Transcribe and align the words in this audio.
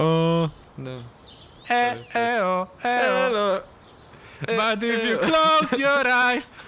o. 0.00 0.48
No. 0.78 0.90
E, 1.70 1.96
e, 2.14 2.42
o, 2.42 2.66
e, 2.84 3.10
o. 3.10 3.26
Elo. 3.26 3.60
But 4.40 4.82
if 4.82 5.04
you 5.04 5.18
close 5.18 5.78
your 5.78 6.06
eyes. 6.06 6.50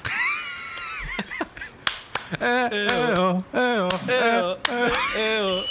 E, 2.40 2.44
e, 2.44 3.20
o, 3.20 3.42
e, 3.54 3.82
o, 3.82 3.88
e. 4.08 4.20
Elo. 4.20 4.56
Elo. 5.16 5.62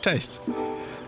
Cześć. 0.00 0.40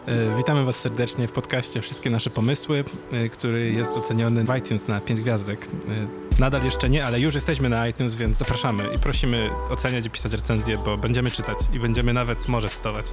E, 0.07 0.37
Witamy 0.37 0.65
Was 0.65 0.77
serdecznie 0.77 1.29
w 1.29 1.33
podcaście 1.33 1.81
Wszystkie 1.81 2.11
nasze 2.11 2.31
pomysły, 2.31 2.85
e, 3.13 3.29
który 3.29 3.73
jest 3.73 3.97
oceniony 3.97 4.45
w 4.45 4.57
iTunes 4.57 4.89
na 4.89 5.01
5 5.01 5.21
gwiazdek. 5.21 5.65
E, 5.65 6.41
Nadal 6.41 6.65
jeszcze 6.65 6.89
nie, 6.91 7.07
ale 7.07 7.21
już 7.21 7.35
jesteśmy 7.35 7.69
na 7.69 7.89
iTunes, 7.89 8.15
więc 8.15 8.39
zapraszamy 8.39 8.95
i 8.95 8.99
prosimy 8.99 9.51
oceniać 9.71 10.07
i 10.07 10.11
pisać 10.11 10.33
recenzje, 10.33 10.79
bo 10.79 10.97
będziemy 10.97 11.31
czytać 11.31 11.59
i 11.73 11.79
będziemy 11.79 12.13
nawet 12.13 12.49
może 12.49 12.69
cytować. 12.69 13.07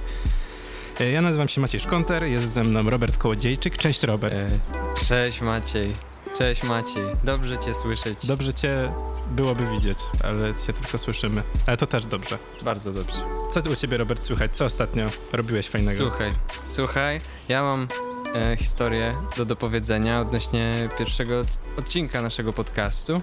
E, 1.00 1.10
Ja 1.10 1.20
nazywam 1.22 1.48
się 1.48 1.60
Maciej 1.60 1.80
Szkonter, 1.80 2.24
jest 2.24 2.52
ze 2.52 2.64
mną 2.64 2.90
Robert 2.90 3.16
Kołodziejczyk. 3.18 3.76
Cześć 3.78 4.02
Robert. 4.02 4.34
E, 4.34 4.48
Cześć 5.04 5.40
Maciej. 5.40 5.92
Cześć 6.38 6.62
Maciej. 6.62 7.04
Dobrze 7.24 7.58
cię 7.58 7.74
słyszeć. 7.74 8.18
Dobrze 8.26 8.54
Cię 8.54 8.92
byłoby 9.30 9.66
widzieć, 9.66 9.98
ale 10.24 10.54
Cię 10.54 10.72
tylko 10.72 10.98
słyszymy. 10.98 11.42
Ale 11.66 11.76
to 11.76 11.86
też 11.86 12.06
dobrze. 12.06 12.38
Bardzo 12.64 12.92
dobrze. 12.92 13.18
Co 13.50 13.70
u 13.70 13.76
Ciebie 13.76 13.96
Robert 13.98 14.22
słychać? 14.22 14.56
Co 14.56 14.64
ostatnio 14.64 15.06
robiłeś 15.32 15.68
fajnego? 15.68 15.96
Słuchaj, 15.96 16.32
słuchaj, 16.68 17.20
ja 17.48 17.62
mam 17.62 17.88
e, 18.34 18.56
historię 18.56 19.14
do 19.36 19.44
dopowiedzenia 19.44 20.20
odnośnie 20.20 20.88
pierwszego 20.98 21.40
od- 21.40 21.58
odcinka 21.78 22.22
naszego 22.22 22.52
podcastu, 22.52 23.20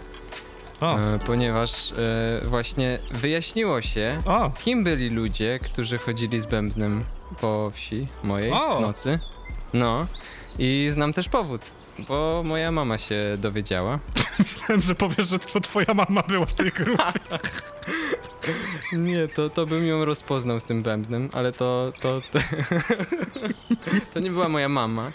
O, 0.81 0.99
e, 0.99 1.19
ponieważ 1.19 1.91
e, 1.91 2.41
właśnie 2.47 2.99
wyjaśniło 3.11 3.81
się, 3.81 4.21
o, 4.25 4.51
kim 4.59 4.83
byli 4.83 5.09
ludzie, 5.09 5.59
którzy 5.63 5.97
chodzili 5.97 6.39
z 6.39 6.45
bębnem 6.45 7.03
po 7.41 7.71
wsi 7.73 8.07
mojej 8.23 8.51
O! 8.51 8.77
w 8.77 8.81
nocy. 8.81 9.19
No 9.73 10.07
i 10.59 10.87
znam 10.91 11.13
też 11.13 11.29
powód, 11.29 11.71
bo 12.07 12.41
moja 12.45 12.71
mama 12.71 12.97
się 12.97 13.37
dowiedziała. 13.37 13.99
myślałem, 14.39 14.81
że 14.81 14.95
powiesz, 14.95 15.27
że 15.27 15.39
to 15.39 15.59
Twoja 15.59 15.93
mama 15.93 16.23
była 16.27 16.45
w 16.45 16.53
tej 16.53 16.71
grupie. 16.71 17.03
Nie, 18.93 19.27
to, 19.27 19.49
to 19.49 19.65
bym 19.65 19.87
ją 19.87 20.05
rozpoznał 20.05 20.59
z 20.59 20.63
tym 20.63 20.83
bębnem, 20.83 21.29
ale 21.33 21.51
to, 21.51 21.91
to, 22.01 22.21
to, 22.31 22.39
to 24.13 24.19
nie 24.19 24.31
była 24.31 24.49
moja 24.49 24.69
mama. 24.69 25.11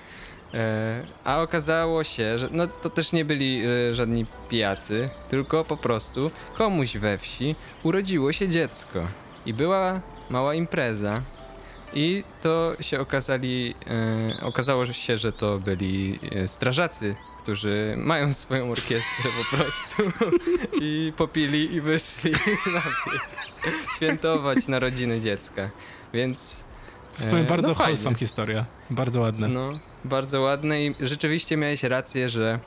E, 0.54 1.02
a 1.24 1.42
okazało 1.42 2.04
się, 2.04 2.38
że 2.38 2.48
no, 2.52 2.66
to 2.66 2.90
też 2.90 3.12
nie 3.12 3.24
byli 3.24 3.62
e, 3.64 3.94
żadni 3.94 4.26
pijacy, 4.48 5.10
tylko 5.28 5.64
po 5.64 5.76
prostu 5.76 6.30
komuś 6.54 6.96
we 6.96 7.18
wsi 7.18 7.56
urodziło 7.82 8.32
się 8.32 8.48
dziecko 8.48 9.06
i 9.46 9.54
była 9.54 10.00
mała 10.30 10.54
impreza. 10.54 11.16
I 11.94 12.24
to 12.40 12.76
się 12.80 13.00
okazali, 13.00 13.74
e, 14.40 14.46
okazało 14.46 14.86
się, 14.86 15.18
że 15.18 15.32
to 15.32 15.58
byli 15.58 16.18
e, 16.32 16.48
strażacy, 16.48 17.16
którzy 17.42 17.94
mają 17.96 18.32
swoją 18.42 18.70
orkiestrę 18.70 19.30
po 19.38 19.56
prostu 19.56 20.02
i 20.82 21.12
popili 21.16 21.74
i 21.74 21.80
wyszli 21.80 22.32
na 22.74 22.80
wieś 22.80 23.20
świętować 23.96 24.68
narodziny 24.68 25.20
dziecka. 25.20 25.70
Więc 26.12 26.64
W 27.18 27.24
sumie 27.24 27.42
E, 27.42 27.44
bardzo 27.44 27.68
no 27.68 27.74
fajnie. 27.74 27.92
wholesome 27.96 28.16
historia. 28.16 28.64
Bardzo 28.90 29.20
ładne. 29.20 29.48
no, 29.48 29.72
bardzo 30.04 30.40
ładne 30.40 30.84
i 30.86 30.94
rzeczywiście 31.00 31.56
miałeś 31.56 31.82
rację, 31.82 32.28
że 32.28 32.58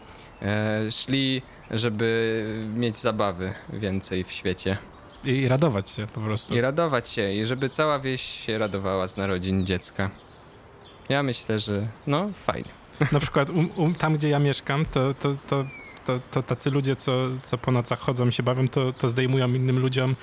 e, 0.41 0.91
szli, 0.91 1.41
żeby 1.71 2.45
mieć 2.75 2.97
zabawy 2.97 3.53
więcej 3.73 4.23
w 4.23 4.31
świecie 4.31 4.77
I 5.25 5.47
radować 5.47 5.89
się 5.89 6.07
po 6.07 6.21
prostu. 6.21 6.53
i 6.53 6.61
radować 6.61 7.09
się 7.09 7.33
i 7.33 7.45
żeby 7.45 7.69
cała 7.69 7.99
wieś 7.99 8.21
się 8.21 8.57
radowała 8.57 9.07
z 9.07 9.17
narodzin 9.17 9.65
dziecka. 9.65 10.09
Ja 11.09 11.23
myślę, 11.23 11.59
że 11.59 11.87
no 12.07 12.29
fajnie. 12.33 12.69
Na 13.11 13.19
przykład 13.19 13.49
um, 13.49 13.69
um, 13.75 13.95
tam, 13.95 14.13
gdzie 14.13 14.29
ja 14.29 14.39
mieszkam, 14.39 14.85
to, 14.85 15.13
to, 15.13 15.35
to, 15.47 15.65
to, 16.05 16.19
to 16.31 16.43
tacy 16.43 16.69
ludzie, 16.69 16.95
co, 16.95 17.13
co 17.41 17.57
po 17.57 17.71
nocach 17.71 17.99
chodzą 17.99 18.31
się 18.31 18.43
bawią, 18.43 18.67
to, 18.67 18.93
to 18.93 19.09
zdejmują 19.09 19.53
innym 19.53 19.79
ludziom 19.79 20.15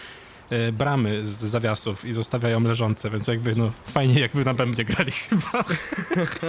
e, 0.50 0.72
bramy 0.72 1.26
z 1.26 1.30
zawiasów 1.30 2.04
i 2.04 2.12
zostawiają 2.12 2.60
leżące, 2.60 3.10
więc 3.10 3.28
jakby 3.28 3.56
no 3.56 3.70
fajnie 3.86 4.20
jakby 4.20 4.44
na 4.44 4.54
bębnie 4.54 4.84
grali 4.84 5.12
chyba. 5.12 5.65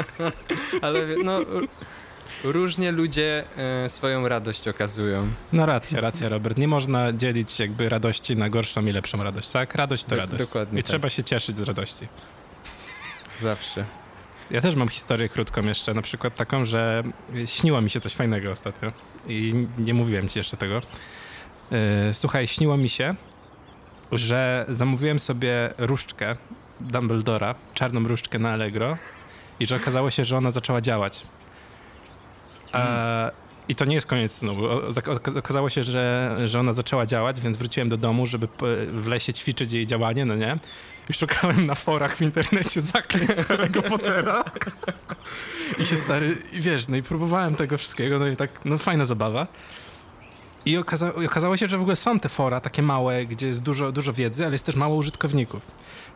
Ale 0.81 1.07
no 1.23 1.39
różnie 2.43 2.91
ludzie 2.91 3.43
e, 3.85 3.89
swoją 3.89 4.27
radość 4.27 4.67
okazują. 4.67 5.27
No 5.53 5.65
racja, 5.65 6.01
racja 6.01 6.29
Robert. 6.29 6.57
Nie 6.57 6.67
można 6.67 7.13
dzielić 7.13 7.59
jakby 7.59 7.89
radości 7.89 8.35
na 8.35 8.49
gorszą 8.49 8.85
i 8.85 8.91
lepszą 8.91 9.23
radość, 9.23 9.49
tak? 9.49 9.75
Radość 9.75 10.03
to 10.03 10.09
Do- 10.09 10.15
radość. 10.15 10.43
dokładnie 10.43 10.79
I 10.79 10.83
tak. 10.83 10.87
trzeba 10.89 11.09
się 11.09 11.23
cieszyć 11.23 11.57
z 11.57 11.61
radości. 11.61 12.07
Zawsze. 13.39 13.85
Ja 14.51 14.61
też 14.61 14.75
mam 14.75 14.87
historię 14.89 15.29
krótką 15.29 15.63
jeszcze, 15.63 15.93
na 15.93 16.01
przykład 16.01 16.35
taką, 16.35 16.65
że 16.65 17.03
śniło 17.45 17.81
mi 17.81 17.89
się 17.89 17.99
coś 17.99 18.13
fajnego 18.13 18.51
ostatnio 18.51 18.91
i 19.27 19.67
nie 19.77 19.93
mówiłem 19.93 20.27
ci 20.29 20.39
jeszcze 20.39 20.57
tego. 20.57 20.81
Yy, 21.71 21.77
Słuchaj, 22.13 22.47
śniło 22.47 22.77
mi 22.77 22.89
się, 22.89 23.15
że 24.11 24.65
zamówiłem 24.69 25.19
sobie 25.19 25.73
różdżkę 25.77 26.35
Dumbledora, 26.79 27.55
czarną 27.73 28.07
różdżkę 28.07 28.39
na 28.39 28.51
Allegro 28.51 28.97
i 29.59 29.65
że 29.65 29.75
okazało 29.75 30.11
się, 30.11 30.25
że 30.25 30.37
ona 30.37 30.51
zaczęła 30.51 30.81
działać. 30.81 31.23
A, 32.71 33.31
I 33.67 33.75
to 33.75 33.85
nie 33.85 33.95
jest 33.95 34.07
koniec 34.07 34.33
snu. 34.33 34.55
Okazało 35.37 35.69
się, 35.69 35.83
że, 35.83 36.35
że 36.45 36.59
ona 36.59 36.73
zaczęła 36.73 37.05
działać, 37.05 37.41
więc 37.41 37.57
wróciłem 37.57 37.89
do 37.89 37.97
domu, 37.97 38.25
żeby 38.25 38.47
w 38.93 39.07
lesie 39.07 39.33
ćwiczyć 39.33 39.73
jej 39.73 39.87
działanie, 39.87 40.25
no 40.25 40.35
nie? 40.35 40.57
I 41.09 41.13
szukałem 41.13 41.65
na 41.65 41.75
forach 41.75 42.15
w 42.17 42.21
internecie 42.21 42.81
zaklęć 42.81 43.29
Harry'ego 43.47 43.89
Pottera. 43.89 44.43
I 45.79 45.85
się 45.85 45.97
stary, 45.97 46.37
wiesz, 46.53 46.87
no 46.87 46.97
i 46.97 47.03
próbowałem 47.03 47.55
tego 47.55 47.77
wszystkiego, 47.77 48.19
no 48.19 48.27
i 48.27 48.35
tak, 48.35 48.49
no 48.65 48.77
fajna 48.77 49.05
zabawa. 49.05 49.47
I 50.65 50.77
okaza- 50.77 51.25
okazało 51.25 51.57
się, 51.57 51.67
że 51.67 51.77
w 51.77 51.81
ogóle 51.81 51.95
są 51.95 52.19
te 52.19 52.29
fora 52.29 52.61
takie 52.61 52.81
małe, 52.81 53.25
gdzie 53.25 53.47
jest 53.47 53.63
dużo, 53.63 53.91
dużo 53.91 54.13
wiedzy, 54.13 54.45
ale 54.45 54.55
jest 54.55 54.65
też 54.65 54.75
mało 54.75 54.95
użytkowników. 54.95 55.65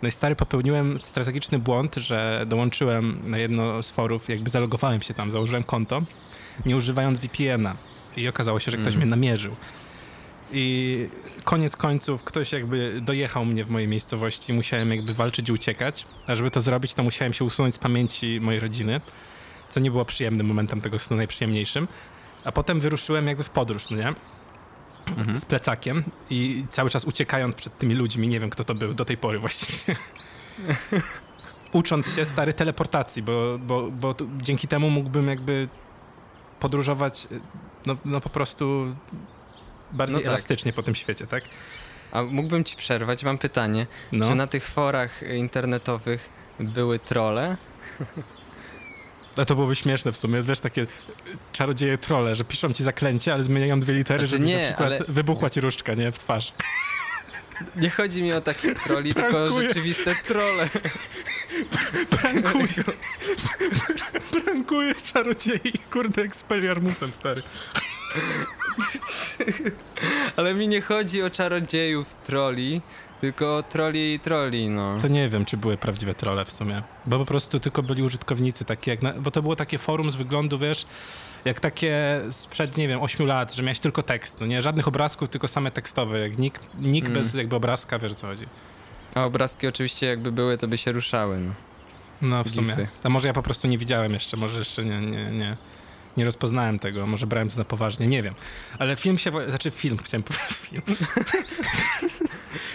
No 0.01 0.09
i 0.09 0.11
stary, 0.11 0.35
popełniłem 0.35 0.99
strategiczny 0.99 1.59
błąd, 1.59 1.95
że 1.95 2.45
dołączyłem 2.47 3.19
na 3.25 3.37
jedno 3.37 3.83
z 3.83 3.91
forów, 3.91 4.29
jakby 4.29 4.49
zalogowałem 4.49 5.01
się 5.01 5.13
tam, 5.13 5.31
założyłem 5.31 5.63
konto, 5.63 6.01
nie 6.65 6.77
używając 6.77 7.19
VPN-a. 7.19 7.75
I 8.17 8.27
okazało 8.27 8.59
się, 8.59 8.71
że 8.71 8.77
ktoś 8.77 8.93
Mm. 8.93 8.99
mnie 9.07 9.09
namierzył. 9.09 9.55
I 10.51 11.07
koniec 11.43 11.75
końców 11.75 12.23
ktoś 12.23 12.51
jakby 12.51 13.01
dojechał 13.01 13.45
mnie 13.45 13.63
w 13.65 13.69
mojej 13.69 13.87
miejscowości, 13.87 14.53
musiałem 14.53 14.91
jakby 14.91 15.13
walczyć 15.13 15.49
i 15.49 15.51
uciekać. 15.51 16.05
A 16.27 16.35
żeby 16.35 16.51
to 16.51 16.61
zrobić, 16.61 16.93
to 16.93 17.03
musiałem 17.03 17.33
się 17.33 17.45
usunąć 17.45 17.75
z 17.75 17.79
pamięci 17.79 18.39
mojej 18.41 18.59
rodziny, 18.59 19.01
co 19.69 19.79
nie 19.79 19.91
było 19.91 20.05
przyjemnym 20.05 20.47
momentem 20.47 20.81
tego 20.81 20.99
snu, 20.99 21.17
najprzyjemniejszym. 21.17 21.87
A 22.43 22.51
potem 22.51 22.79
wyruszyłem 22.79 23.27
jakby 23.27 23.43
w 23.43 23.49
podróż, 23.49 23.89
no 23.89 23.97
nie? 23.97 24.13
Mhm. 25.17 25.37
Z 25.37 25.45
plecakiem 25.45 26.03
i 26.29 26.65
cały 26.69 26.89
czas 26.89 27.05
uciekając 27.05 27.55
przed 27.55 27.77
tymi 27.77 27.95
ludźmi, 27.95 28.27
nie 28.27 28.39
wiem 28.39 28.49
kto 28.49 28.63
to 28.63 28.75
był 28.75 28.93
do 28.93 29.05
tej 29.05 29.17
pory 29.17 29.39
właściwie. 29.39 29.95
Ucząc 31.73 32.15
się 32.15 32.25
stary 32.25 32.53
teleportacji, 32.53 33.23
bo, 33.23 33.59
bo, 33.59 33.91
bo 33.91 34.15
dzięki 34.37 34.67
temu 34.67 34.89
mógłbym 34.89 35.27
jakby 35.27 35.67
podróżować 36.63 37.27
no, 37.85 37.95
no 38.05 38.21
po 38.21 38.29
prostu 38.29 38.95
bardziej 39.91 40.15
No 40.17 40.19
tak. 40.21 40.27
elastycznie 40.27 40.73
po 40.73 40.83
tym 40.83 40.95
świecie, 40.95 41.27
tak? 41.27 41.43
A 42.11 42.21
mógłbym 42.23 42.63
ci 42.63 42.75
przerwać, 42.75 43.23
mam 43.23 43.37
pytanie. 43.37 43.87
No. 44.11 44.27
Czy 44.29 44.35
na 44.35 44.47
tych 44.47 44.67
forach 44.67 45.23
internetowych 45.35 46.29
były 46.59 46.99
trole? 46.99 47.57
No 49.37 49.45
to 49.47 49.55
byłoby 49.55 49.75
śmieszne 49.75 50.11
w 50.11 50.17
sumie, 50.17 50.41
wiesz, 50.41 50.59
takie 50.59 50.81
y, 50.81 50.87
czarodzieje 51.53 51.97
trolle, 51.97 52.35
że 52.35 52.43
piszą 52.45 52.73
ci 52.73 52.83
zaklęcie, 52.83 53.33
ale 53.33 53.43
zmieniają 53.43 53.79
dwie 53.79 53.93
litery, 53.93 54.27
Znaczy 54.27 54.37
żeby 54.43 54.49
nie, 54.49 54.57
na 54.57 54.63
przykład 54.67 54.87
ale- 54.87 54.99
wybuchła 55.07 55.49
ci 55.49 55.61
różdżka, 55.61 55.93
nie? 55.93 56.11
W 56.11 56.19
twarz. 56.19 56.53
Nie 57.75 57.89
chodzi 57.89 58.23
mi 58.23 58.33
o 58.33 58.41
takich 58.41 58.83
troli, 58.83 59.13
tylko 59.13 59.29
o 59.29 59.31
Prankuję. 59.31 59.67
rzeczywiste 59.67 60.15
trole. 60.27 60.69
Prankuje. 62.21 62.83
Prankuje 64.31 64.95
czarodziei, 64.95 65.73
kurde, 65.91 66.21
Expelliarmusem, 66.21 67.11
stary. 67.19 67.43
Ale 70.35 70.53
mi 70.53 70.67
nie 70.67 70.81
chodzi 70.81 71.23
o 71.23 71.29
czarodziejów 71.29 72.13
troli, 72.13 72.81
tylko 73.23 73.63
troli 73.63 74.13
i 74.13 74.19
troli, 74.19 74.69
no. 74.69 74.99
To 75.01 75.07
nie 75.07 75.29
wiem, 75.29 75.45
czy 75.45 75.57
były 75.57 75.77
prawdziwe 75.77 76.15
trolle 76.15 76.45
w 76.45 76.51
sumie, 76.51 76.83
bo 77.05 77.19
po 77.19 77.25
prostu 77.25 77.59
tylko 77.59 77.83
byli 77.83 78.03
użytkownicy 78.03 78.65
takie 78.65 78.91
jak, 78.91 79.01
na, 79.01 79.13
bo 79.13 79.31
to 79.31 79.41
było 79.41 79.55
takie 79.55 79.77
forum 79.77 80.11
z 80.11 80.15
wyglądu, 80.15 80.57
wiesz, 80.59 80.85
jak 81.45 81.59
takie 81.59 82.21
sprzed, 82.29 82.77
nie 82.77 82.87
wiem, 82.87 83.01
8 83.01 83.27
lat, 83.27 83.53
że 83.55 83.63
miałeś 83.63 83.79
tylko 83.79 84.03
tekst, 84.03 84.39
no 84.41 84.45
nie, 84.47 84.61
żadnych 84.61 84.87
obrazków, 84.87 85.29
tylko 85.29 85.47
same 85.47 85.71
tekstowe, 85.71 86.19
jak 86.19 86.37
nick, 86.37 86.59
nick 86.79 87.05
Mm. 87.07 87.13
bez 87.21 87.33
jakby 87.33 87.55
obrazka, 87.55 87.99
wiesz 87.99 88.11
o 88.11 88.15
co 88.15 88.27
chodzi. 88.27 88.45
A 89.15 89.23
obrazki 89.25 89.67
oczywiście 89.67 90.05
jakby 90.05 90.31
były, 90.31 90.57
to 90.57 90.67
by 90.67 90.77
się 90.77 90.91
ruszały, 90.91 91.39
no. 91.39 91.53
No 92.21 92.43
w 92.43 92.47
Gify. 92.47 92.55
sumie. 92.55 92.87
A 93.03 93.09
może 93.09 93.27
ja 93.27 93.33
po 93.33 93.43
prostu 93.43 93.67
nie 93.67 93.77
widziałem 93.77 94.13
jeszcze, 94.13 94.37
może 94.37 94.59
jeszcze 94.59 94.85
nie, 94.85 95.01
nie, 95.01 95.31
nie, 95.31 95.57
nie 96.17 96.25
rozpoznałem 96.25 96.79
tego, 96.79 97.07
może 97.07 97.27
brałem 97.27 97.49
to 97.49 97.57
na 97.57 97.65
poważnie, 97.65 98.07
nie 98.07 98.23
wiem. 98.23 98.33
Ale 98.79 98.95
film 98.95 99.17
się, 99.17 99.31
znaczy 99.49 99.71
film, 99.71 99.97
chciałem 100.03 100.23
powiedzieć 100.23 100.57
film. 100.57 100.81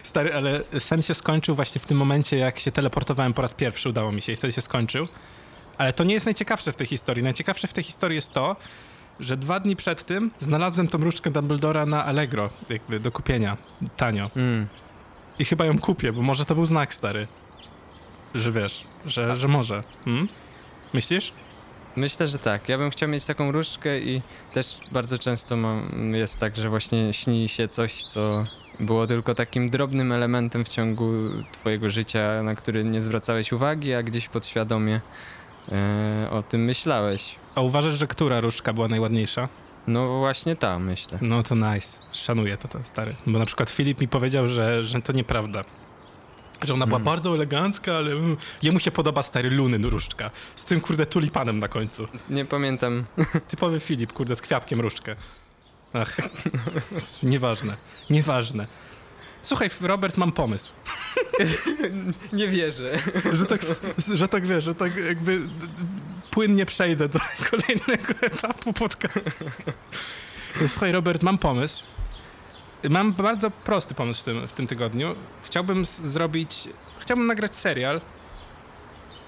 Stary, 0.09 0.35
ale 0.35 0.63
sen 0.79 1.03
się 1.03 1.15
skończył 1.15 1.55
właśnie 1.55 1.81
w 1.81 1.87
tym 1.87 1.99
momencie, 1.99 2.37
jak 2.37 2.59
się 2.59 2.73
teleportowałem 2.73 3.33
po 3.35 3.43
raz 3.43 3.55
pierwszy, 3.55 3.89
udało 3.89 4.13
mi 4.13 4.23
się 4.23 4.33
i 4.33 4.37
wtedy 4.37 4.53
się 4.53 4.61
skończył. 4.61 5.07
Ale 5.79 5.93
to 5.93 6.05
nie 6.05 6.15
jest 6.15 6.27
najciekawsze 6.27 6.73
w 6.73 6.77
tej 6.77 6.87
historii. 6.87 7.25
Najciekawsze 7.25 7.69
w 7.69 7.75
tej 7.75 7.85
historii 7.85 8.17
jest 8.17 8.33
to, 8.33 8.57
że 9.21 9.37
dwa 9.37 9.61
dni 9.61 9.77
przed 9.77 10.05
tym 10.05 10.31
znalazłem 10.39 10.89
tą 10.89 10.99
różdżkę 10.99 11.31
Dumbledora 11.31 11.87
na 11.87 12.05
Allegro, 12.05 12.51
jakby 12.69 13.01
do 13.01 13.13
kupienia, 13.13 13.57
tanio. 13.97 14.31
Mm. 14.37 14.67
I 15.39 15.45
chyba 15.45 15.65
ją 15.65 15.79
kupię, 15.79 16.13
bo 16.13 16.23
może 16.23 16.45
to 16.45 16.55
był 16.55 16.67
znak, 16.67 16.95
stary. 16.95 17.27
Że 18.35 18.53
wiesz, 18.53 18.85
że, 19.07 19.37
że 19.37 19.49
może. 19.49 19.83
Hmm? 20.05 20.29
Myślisz? 20.93 21.33
Myślę, 21.99 22.29
że 22.29 22.39
tak. 22.39 22.69
Ja 22.69 22.79
bym 22.79 22.91
chciał 22.91 23.09
mieć 23.09 23.25
taką 23.25 23.53
różdżkę 23.53 24.01
i 24.01 24.23
też 24.53 24.79
bardzo 24.93 25.19
często 25.19 25.57
mam, 25.57 26.15
jest 26.15 26.39
tak, 26.39 26.57
że 26.57 26.69
właśnie 26.69 27.13
śni 27.13 27.49
się 27.49 27.69
coś, 27.69 28.05
co 28.05 28.45
było 28.81 29.07
tylko 29.07 29.35
takim 29.35 29.71
drobnym 29.71 30.13
elementem 30.13 30.65
w 30.65 30.69
ciągu 30.69 31.11
twojego 31.53 31.91
życia, 31.91 32.43
na 32.43 32.55
który 32.55 32.85
nie 32.85 33.01
zwracałeś 33.01 33.53
uwagi, 33.53 33.95
a 33.95 34.03
gdzieś 34.03 34.29
podświadomie 34.29 35.01
e, 35.73 36.29
o 36.31 36.43
tym 36.43 36.65
myślałeś. 36.65 37.35
A 37.55 37.61
uważasz, 37.61 37.95
że 37.95 38.07
która 38.07 38.41
różdżka 38.41 38.73
była 38.73 38.89
najładniejsza? 38.89 39.49
No 39.87 40.19
właśnie 40.19 40.57
ta, 40.57 40.79
myślę. 40.79 41.19
No 41.23 41.43
to 41.43 41.55
nice. 41.55 41.99
Szanuję 42.13 42.57
to, 42.57 42.69
to 42.69 42.79
stary. 42.85 43.15
Bo 43.27 43.39
na 43.39 43.47
przykład 43.47 43.71
Filip 43.71 44.01
mi 44.01 44.09
powiedział, 44.09 44.49
że, 44.49 44.85
że 44.85 45.03
to 45.03 45.13
nieprawda. 45.13 45.65
Że 46.63 46.75
ona 46.75 46.87
była 46.87 46.99
Hmm. 46.99 47.05
bardzo 47.05 47.35
elegancka, 47.35 47.97
ale 47.97 48.13
mm, 48.13 48.37
jemu 48.63 48.79
się 48.79 48.91
podoba 48.91 49.23
stary 49.23 49.51
Luny 49.51 49.79
różdżka. 49.91 50.31
Z 50.57 50.65
tym 50.65 50.81
kurde 50.81 51.07
tulipanem 51.07 51.59
na 51.59 51.69
końcu. 51.69 52.07
Nie 52.31 52.45
pamiętam. 52.45 53.05
Typowy 53.51 53.81
Filip, 53.81 54.13
kurde, 54.13 54.37
z 54.37 54.41
kwiatkiem 54.41 54.81
różdżkę. 54.81 55.17
Ach, 55.93 56.17
nieważne, 57.23 57.77
nieważne. 58.11 58.67
Słuchaj, 59.43 59.71
Robert, 59.81 60.17
mam 60.17 60.33
pomysł. 60.33 60.71
nie 62.33 62.49
wierzę. 62.49 62.99
Że 63.33 63.47
tak, 63.47 63.61
że 64.15 64.29
tak 64.29 64.47
wiesz, 64.47 64.65
że 64.65 64.75
tak 64.75 64.97
jakby 64.97 65.41
płynnie 66.31 66.67
przejdę 66.67 67.09
do 67.09 67.19
kolejnego 67.51 68.15
etapu 68.21 68.73
podcastu. 68.73 69.45
Słuchaj, 70.67 70.93
Robert, 70.93 71.23
mam 71.23 71.39
pomysł. 71.39 71.85
Mam 72.91 73.13
bardzo 73.13 73.51
prosty 73.51 73.95
pomysł 73.95 74.21
w 74.21 74.25
tym, 74.25 74.49
w 74.49 74.53
tym 74.53 74.67
tygodniu. 74.67 75.15
Chciałbym 75.43 75.85
zrobić, 75.85 76.69
chciałbym 77.01 77.27
nagrać 77.27 77.57
serial 77.57 78.01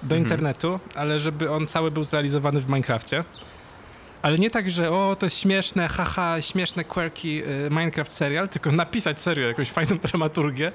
do 0.03 0.15
Mhm. 0.15 0.21
internetu, 0.23 0.79
ale 0.95 1.19
żeby 1.19 1.51
on 1.51 1.67
cały 1.67 1.91
był 1.91 2.03
zrealizowany 2.03 2.59
w 2.61 2.67
Minecrafcie. 2.67 3.23
Ale 4.21 4.37
nie 4.37 4.49
tak, 4.49 4.71
że 4.71 4.91
o, 4.91 5.15
to 5.19 5.25
jest 5.25 5.37
śmieszne, 5.37 5.87
haha, 5.87 6.41
śmieszne, 6.41 6.83
quirky 6.83 7.43
Minecraft 7.69 8.11
serial, 8.11 8.49
tylko 8.49 8.71
napisać 8.71 9.19
serio 9.19 9.47
jakąś 9.47 9.69
fajną 9.71 9.97
dramaturgię 9.97 10.71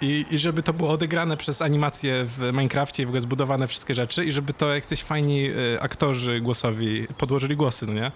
i, 0.00 0.24
i 0.30 0.38
żeby 0.38 0.62
to 0.62 0.72
było 0.72 0.90
odegrane 0.90 1.36
przez 1.36 1.62
animację 1.62 2.24
w 2.24 2.38
Minecrafcie 2.52 3.02
i 3.02 3.06
w 3.06 3.08
ogóle 3.08 3.20
zbudowane 3.20 3.66
wszystkie 3.66 3.94
rzeczy 3.94 4.24
i 4.24 4.32
żeby 4.32 4.52
to 4.52 4.74
jak 4.74 4.84
coś 4.86 5.02
fajni 5.02 5.50
y, 5.50 5.78
aktorzy 5.80 6.40
głosowi 6.40 7.06
podłożyli 7.18 7.56
głosy, 7.56 7.86
no 7.86 7.92
nie? 7.92 8.12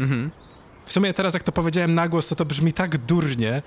Mhm. 0.00 0.30
W 0.90 0.92
sumie 0.92 1.14
teraz 1.14 1.34
jak 1.34 1.42
to 1.42 1.52
powiedziałem 1.52 1.94
na 1.94 2.08
głos, 2.08 2.28
to 2.28 2.36
to 2.36 2.44
brzmi 2.44 2.72
tak 2.72 2.98
durnie, 2.98 3.62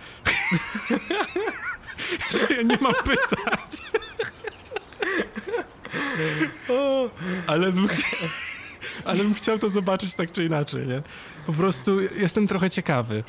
że 2.32 2.56
ja 2.56 2.62
nie 2.62 2.78
mam 2.82 2.94
pytać. 2.94 3.82
o, 6.70 7.10
ale 7.48 7.72
bym, 7.72 7.88
ale 9.06 9.24
bym 9.24 9.34
chciał 9.34 9.60
to 9.60 9.70
zobaczyć 9.70 10.14
tak 10.14 10.32
czy 10.32 10.46
inaczej, 10.46 10.88
nie? 10.88 11.02
Po 11.46 11.54
prostu 11.54 12.02
jestem 12.02 12.48
trochę 12.48 12.70
ciekawy. 12.70 13.24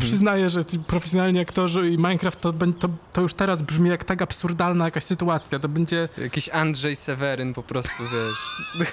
Przyznaję, 0.00 0.50
że 0.50 0.64
profesjonalni 0.86 1.40
aktorzy 1.40 1.90
i 1.90 1.98
Minecraft 1.98 2.40
to, 2.40 2.52
to, 2.52 2.88
to 3.12 3.20
już 3.20 3.34
teraz 3.34 3.62
brzmi 3.62 3.90
jak 3.90 4.04
tak 4.04 4.22
absurdalna 4.22 4.84
jakaś 4.84 5.04
sytuacja. 5.04 5.58
To 5.58 5.68
będzie... 5.68 6.08
Jakiś 6.18 6.48
Andrzej 6.48 6.96
Seweryn 6.96 7.54
po 7.54 7.62
prostu, 7.62 8.02
wiesz. 8.12 8.88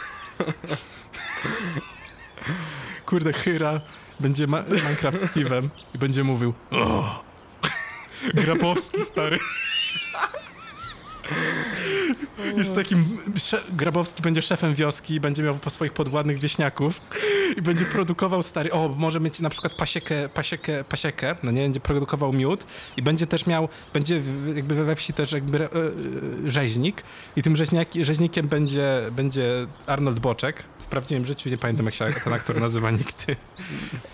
Kurde, 3.05 3.33
Hyra 3.33 3.81
będzie 4.19 4.47
ma 4.47 4.61
Minecraft 4.61 5.19
Steve'em 5.19 5.67
i 5.95 5.97
będzie 5.97 6.23
mówił 6.23 6.53
o, 6.71 7.23
Grabowski 8.43 9.01
stary. 9.01 9.39
Jest 12.57 12.75
takim, 12.75 13.17
Grabowski 13.73 14.21
będzie 14.21 14.41
szefem 14.41 14.73
wioski, 14.73 15.19
będzie 15.19 15.43
miał 15.43 15.55
po 15.55 15.69
swoich 15.69 15.93
podwładnych 15.93 16.39
wieśniaków 16.39 17.01
i 17.57 17.61
będzie 17.61 17.85
produkował 17.85 18.43
stary, 18.43 18.71
o, 18.71 18.87
może 18.87 19.19
mieć 19.19 19.39
na 19.39 19.49
przykład 19.49 19.73
pasiekę, 19.73 20.29
pasiekę, 20.29 20.83
pasiekę, 20.89 21.35
no 21.43 21.51
nie, 21.51 21.61
będzie 21.61 21.79
produkował 21.79 22.33
miód 22.33 22.65
i 22.97 23.01
będzie 23.01 23.27
też 23.27 23.45
miał, 23.45 23.69
będzie 23.93 24.21
jakby 24.55 24.85
we 24.85 24.95
wsi 24.95 25.13
też 25.13 25.31
jakby 25.31 25.63
e, 25.63 25.65
e, 25.65 25.69
rzeźnik 26.45 27.03
i 27.35 27.43
tym 27.43 27.55
rzeźnikiem 28.01 28.47
będzie, 28.47 29.09
będzie 29.11 29.67
Arnold 29.87 30.19
Boczek. 30.19 30.63
W 30.79 30.85
prawdziwym 30.85 31.25
życiu 31.25 31.49
nie 31.49 31.57
pamiętam 31.57 31.85
jak 31.85 31.95
się 31.95 32.05
ten 32.23 32.33
aktor 32.33 32.61
nazywa 32.61 32.91
nigdy, 32.91 33.35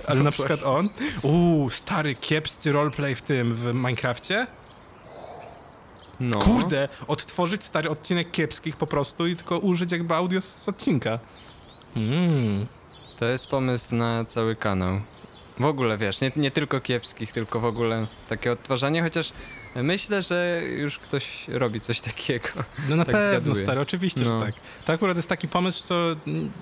ale 0.08 0.24
na 0.24 0.32
przykład 0.32 0.64
on. 0.64 0.88
Uuu, 1.22 1.70
stary, 1.70 2.16
kiepscy 2.16 2.72
roleplay 2.72 3.16
w 3.16 3.22
tym, 3.22 3.56
w 3.56 3.74
Minecrafcie. 3.74 4.48
No. 6.20 6.40
Kurde, 6.40 6.90
odtworzyć 7.08 7.64
stary 7.64 7.90
odcinek 7.90 8.32
kiepskich 8.32 8.76
po 8.76 8.88
prostu 8.88 9.28
i 9.28 9.36
tylko 9.36 9.58
użyć 9.60 9.92
jakby 9.92 10.16
audio 10.16 10.42
z 10.42 10.70
odcinka. 10.70 11.20
Mm. 11.96 12.66
To 13.20 13.26
jest 13.26 13.48
pomysł 13.48 13.96
na 13.96 14.26
cały 14.26 14.56
kanał. 14.56 15.02
W 15.60 15.66
ogóle, 15.66 15.98
wiesz, 15.98 16.22
nie, 16.22 16.32
nie 16.36 16.52
tylko 16.52 16.82
kiepskich, 16.82 17.32
tylko 17.32 17.60
w 17.60 17.66
ogóle 17.66 18.08
takie 18.30 18.52
odtwarzanie, 18.52 19.02
chociaż 19.04 19.34
myślę, 19.76 20.22
że 20.22 20.62
już 20.66 21.00
ktoś 21.00 21.48
robi 21.48 21.80
coś 21.82 22.02
takiego. 22.02 22.48
No 22.90 22.96
na 22.96 23.06
Tak 23.06 23.16
pewno, 23.16 23.30
zgaduję. 23.42 23.66
stary, 23.66 23.82
oczywiście, 23.82 24.22
No. 24.22 24.30
że 24.30 24.46
tak. 24.46 24.56
To 24.86 24.94
akurat 24.94 25.18
jest 25.18 25.30
taki 25.30 25.48
pomysł, 25.48 25.84
co 25.88 25.96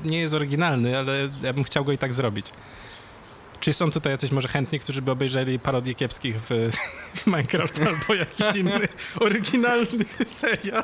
nie 0.06 0.19
jest 0.19 0.33
oryginalny, 0.33 0.98
ale 0.98 1.30
ja 1.42 1.53
bym 1.53 1.63
chciał 1.63 1.86
go 1.86 1.92
i 1.92 1.98
tak 1.98 2.13
zrobić. 2.13 2.51
Czy 3.59 3.74
są 3.74 3.92
tutaj 3.92 4.12
jacyś 4.13 4.31
może 4.31 4.48
chętni, 4.48 4.80
którzy 4.80 5.01
by 5.01 5.12
obejrzeli 5.12 5.59
parodię 5.59 5.95
kiepskich 5.95 6.36
w 6.42 6.50
Minecraft 7.25 7.80
albo 7.80 8.13
jakiś 8.13 8.56
inny 8.56 8.88
oryginalny 9.19 10.06
serial? 10.25 10.83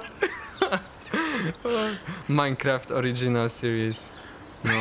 Minecraft 2.29 2.91
Original 2.91 3.49
Series. 3.49 4.11
No. 4.63 4.71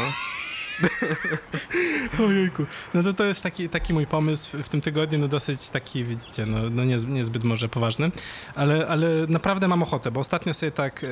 Ojejku. 2.28 2.66
No 2.94 3.02
to 3.02 3.14
to 3.14 3.24
jest 3.24 3.42
taki, 3.42 3.68
taki 3.68 3.94
mój 3.94 4.06
pomysł 4.06 4.62
w 4.62 4.68
tym 4.68 4.80
tygodniu, 4.80 5.18
no 5.18 5.28
dosyć 5.28 5.70
taki, 5.70 6.04
widzicie, 6.04 6.46
no, 6.46 6.58
no 6.70 6.84
nie, 6.84 6.96
niezbyt 6.96 7.44
może 7.44 7.68
poważny, 7.68 8.10
ale, 8.54 8.86
ale 8.86 9.08
naprawdę 9.28 9.68
mam 9.68 9.82
ochotę, 9.82 10.10
bo 10.10 10.20
ostatnio 10.20 10.54
sobie 10.54 10.72
tak, 10.72 11.04
e, 11.04 11.08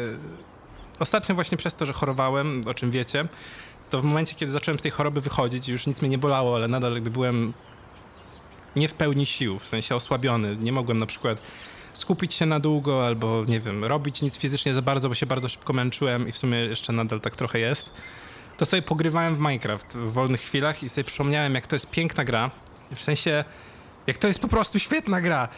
ostatnio 0.98 1.34
właśnie 1.34 1.58
przez 1.58 1.74
to, 1.74 1.86
że 1.86 1.92
chorowałem, 1.92 2.60
o 2.66 2.74
czym 2.74 2.90
wiecie, 2.90 3.28
to 3.90 4.00
w 4.00 4.04
momencie, 4.04 4.34
kiedy 4.34 4.52
zacząłem 4.52 4.78
z 4.78 4.82
tej 4.82 4.90
choroby 4.90 5.20
wychodzić, 5.20 5.68
już 5.68 5.86
nic 5.86 6.02
mnie 6.02 6.10
nie 6.10 6.18
bolało, 6.18 6.56
ale 6.56 6.68
nadal 6.68 6.94
jakby 6.94 7.10
byłem 7.10 7.52
nie 8.76 8.88
w 8.88 8.94
pełni 8.94 9.26
sił, 9.26 9.58
w 9.58 9.66
sensie 9.66 9.94
osłabiony. 9.94 10.56
Nie 10.56 10.72
mogłem 10.72 10.98
na 10.98 11.06
przykład 11.06 11.42
skupić 11.92 12.34
się 12.34 12.46
na 12.46 12.60
długo 12.60 13.06
albo, 13.06 13.44
nie 13.48 13.60
wiem, 13.60 13.84
robić 13.84 14.22
nic 14.22 14.38
fizycznie 14.38 14.74
za 14.74 14.82
bardzo, 14.82 15.08
bo 15.08 15.14
się 15.14 15.26
bardzo 15.26 15.48
szybko 15.48 15.72
męczyłem 15.72 16.28
i 16.28 16.32
w 16.32 16.38
sumie 16.38 16.58
jeszcze 16.58 16.92
nadal 16.92 17.20
tak 17.20 17.36
trochę 17.36 17.58
jest. 17.58 17.90
To 18.56 18.66
sobie 18.66 18.82
pogrywałem 18.82 19.36
w 19.36 19.38
Minecraft 19.38 19.96
w 19.96 20.12
wolnych 20.12 20.40
chwilach 20.40 20.82
i 20.82 20.88
sobie 20.88 21.04
przypomniałem, 21.04 21.54
jak 21.54 21.66
to 21.66 21.76
jest 21.76 21.90
piękna 21.90 22.24
gra. 22.24 22.50
W 22.94 23.02
sensie, 23.02 23.44
jak 24.06 24.18
to 24.18 24.28
jest 24.28 24.40
po 24.40 24.48
prostu 24.48 24.78
świetna 24.78 25.20
gra. 25.20 25.48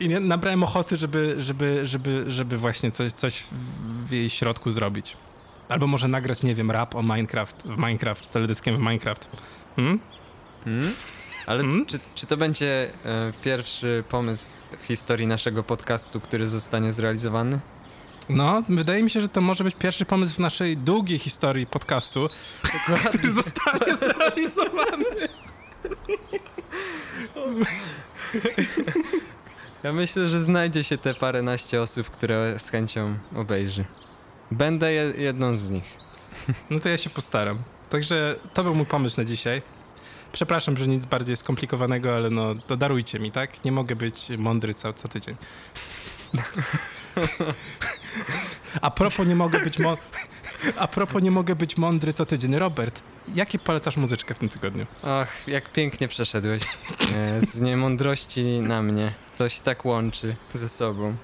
I 0.00 0.08
nabrałem 0.08 0.62
ochoty, 0.62 0.96
żeby, 0.96 1.34
żeby, 1.38 1.86
żeby, 1.86 2.24
żeby 2.28 2.56
właśnie 2.58 2.90
coś, 2.90 3.12
coś 3.12 3.44
w 4.06 4.12
jej 4.12 4.30
środku 4.30 4.70
zrobić. 4.70 5.16
Albo 5.68 5.86
może 5.86 6.08
nagrać, 6.08 6.42
nie 6.42 6.54
wiem, 6.54 6.70
rap 6.70 6.94
o 6.94 7.02
Minecraft, 7.02 7.62
w 7.62 7.78
Minecraft, 7.78 8.24
z 8.24 8.30
teledyskiem 8.30 8.76
w 8.76 8.80
Minecraft. 8.80 9.28
Hmm? 9.76 10.00
Hmm? 10.64 10.94
Ale 11.46 11.62
Hmm? 11.62 11.86
czy, 11.86 11.98
czy 12.14 12.26
to 12.26 12.36
będzie 12.36 12.90
e, 13.04 13.32
pierwszy 13.42 14.04
pomysł 14.08 14.60
w 14.78 14.84
historii 14.84 15.26
naszego 15.26 15.62
podcastu, 15.62 16.20
który 16.20 16.48
zostanie 16.48 16.92
zrealizowany? 16.92 17.60
No, 18.28 18.62
wydaje 18.68 19.02
mi 19.02 19.10
się, 19.10 19.20
że 19.20 19.28
to 19.28 19.40
może 19.40 19.64
być 19.64 19.74
pierwszy 19.74 20.04
pomysł 20.04 20.34
w 20.34 20.38
naszej 20.38 20.76
długiej 20.76 21.18
historii 21.18 21.66
podcastu, 21.66 22.28
który 23.08 23.32
zostanie 23.32 23.96
zrealizowany. 24.00 25.04
Ja 29.82 29.92
myślę, 29.92 30.28
że 30.28 30.40
znajdzie 30.40 30.84
się 30.84 30.98
te 30.98 31.14
paręnaście 31.14 31.82
osób, 31.82 32.10
które 32.10 32.58
z 32.58 32.70
chęcią 32.70 33.18
obejrzy. 33.36 33.84
Będę 34.50 34.92
je, 34.92 35.12
jedną 35.18 35.56
z 35.56 35.70
nich. 35.70 35.84
No 36.70 36.80
to 36.80 36.88
ja 36.88 36.98
się 36.98 37.10
postaram. 37.10 37.58
Także 37.90 38.36
to 38.54 38.62
był 38.62 38.74
mój 38.74 38.86
pomysł 38.86 39.20
na 39.20 39.24
dzisiaj. 39.24 39.62
Przepraszam, 40.32 40.76
że 40.76 40.86
nic 40.86 41.06
bardziej 41.06 41.36
skomplikowanego, 41.36 42.16
ale 42.16 42.30
no, 42.30 42.54
to 42.66 42.76
darujcie 42.76 43.18
mi, 43.18 43.32
tak? 43.32 43.64
Nie 43.64 43.72
mogę 43.72 43.96
być 43.96 44.28
mądry 44.38 44.74
co, 44.74 44.92
co 44.92 45.08
tydzień. 45.08 45.36
A 48.80 48.90
propos 48.90 49.26
nie 49.26 49.36
mogę 49.36 49.60
być 49.60 49.78
mądry... 49.78 50.04
A 50.78 50.88
propos 50.88 51.22
nie 51.22 51.30
mogę 51.30 51.54
być 51.54 51.76
mądry 51.76 52.12
co 52.12 52.26
tydzień. 52.26 52.56
Robert, 52.56 53.02
jakie 53.34 53.58
polecasz 53.58 53.96
muzyczkę 53.96 54.34
w 54.34 54.38
tym 54.38 54.48
tygodniu? 54.48 54.86
Ach, 55.02 55.48
jak 55.48 55.72
pięknie 55.72 56.08
przeszedłeś 56.08 56.62
e, 57.14 57.42
z 57.42 57.60
niemądrości 57.60 58.44
na 58.44 58.82
mnie. 58.82 59.12
To 59.36 59.48
się 59.48 59.60
tak 59.60 59.84
łączy 59.84 60.36
ze 60.54 60.68
sobą. 60.68 61.16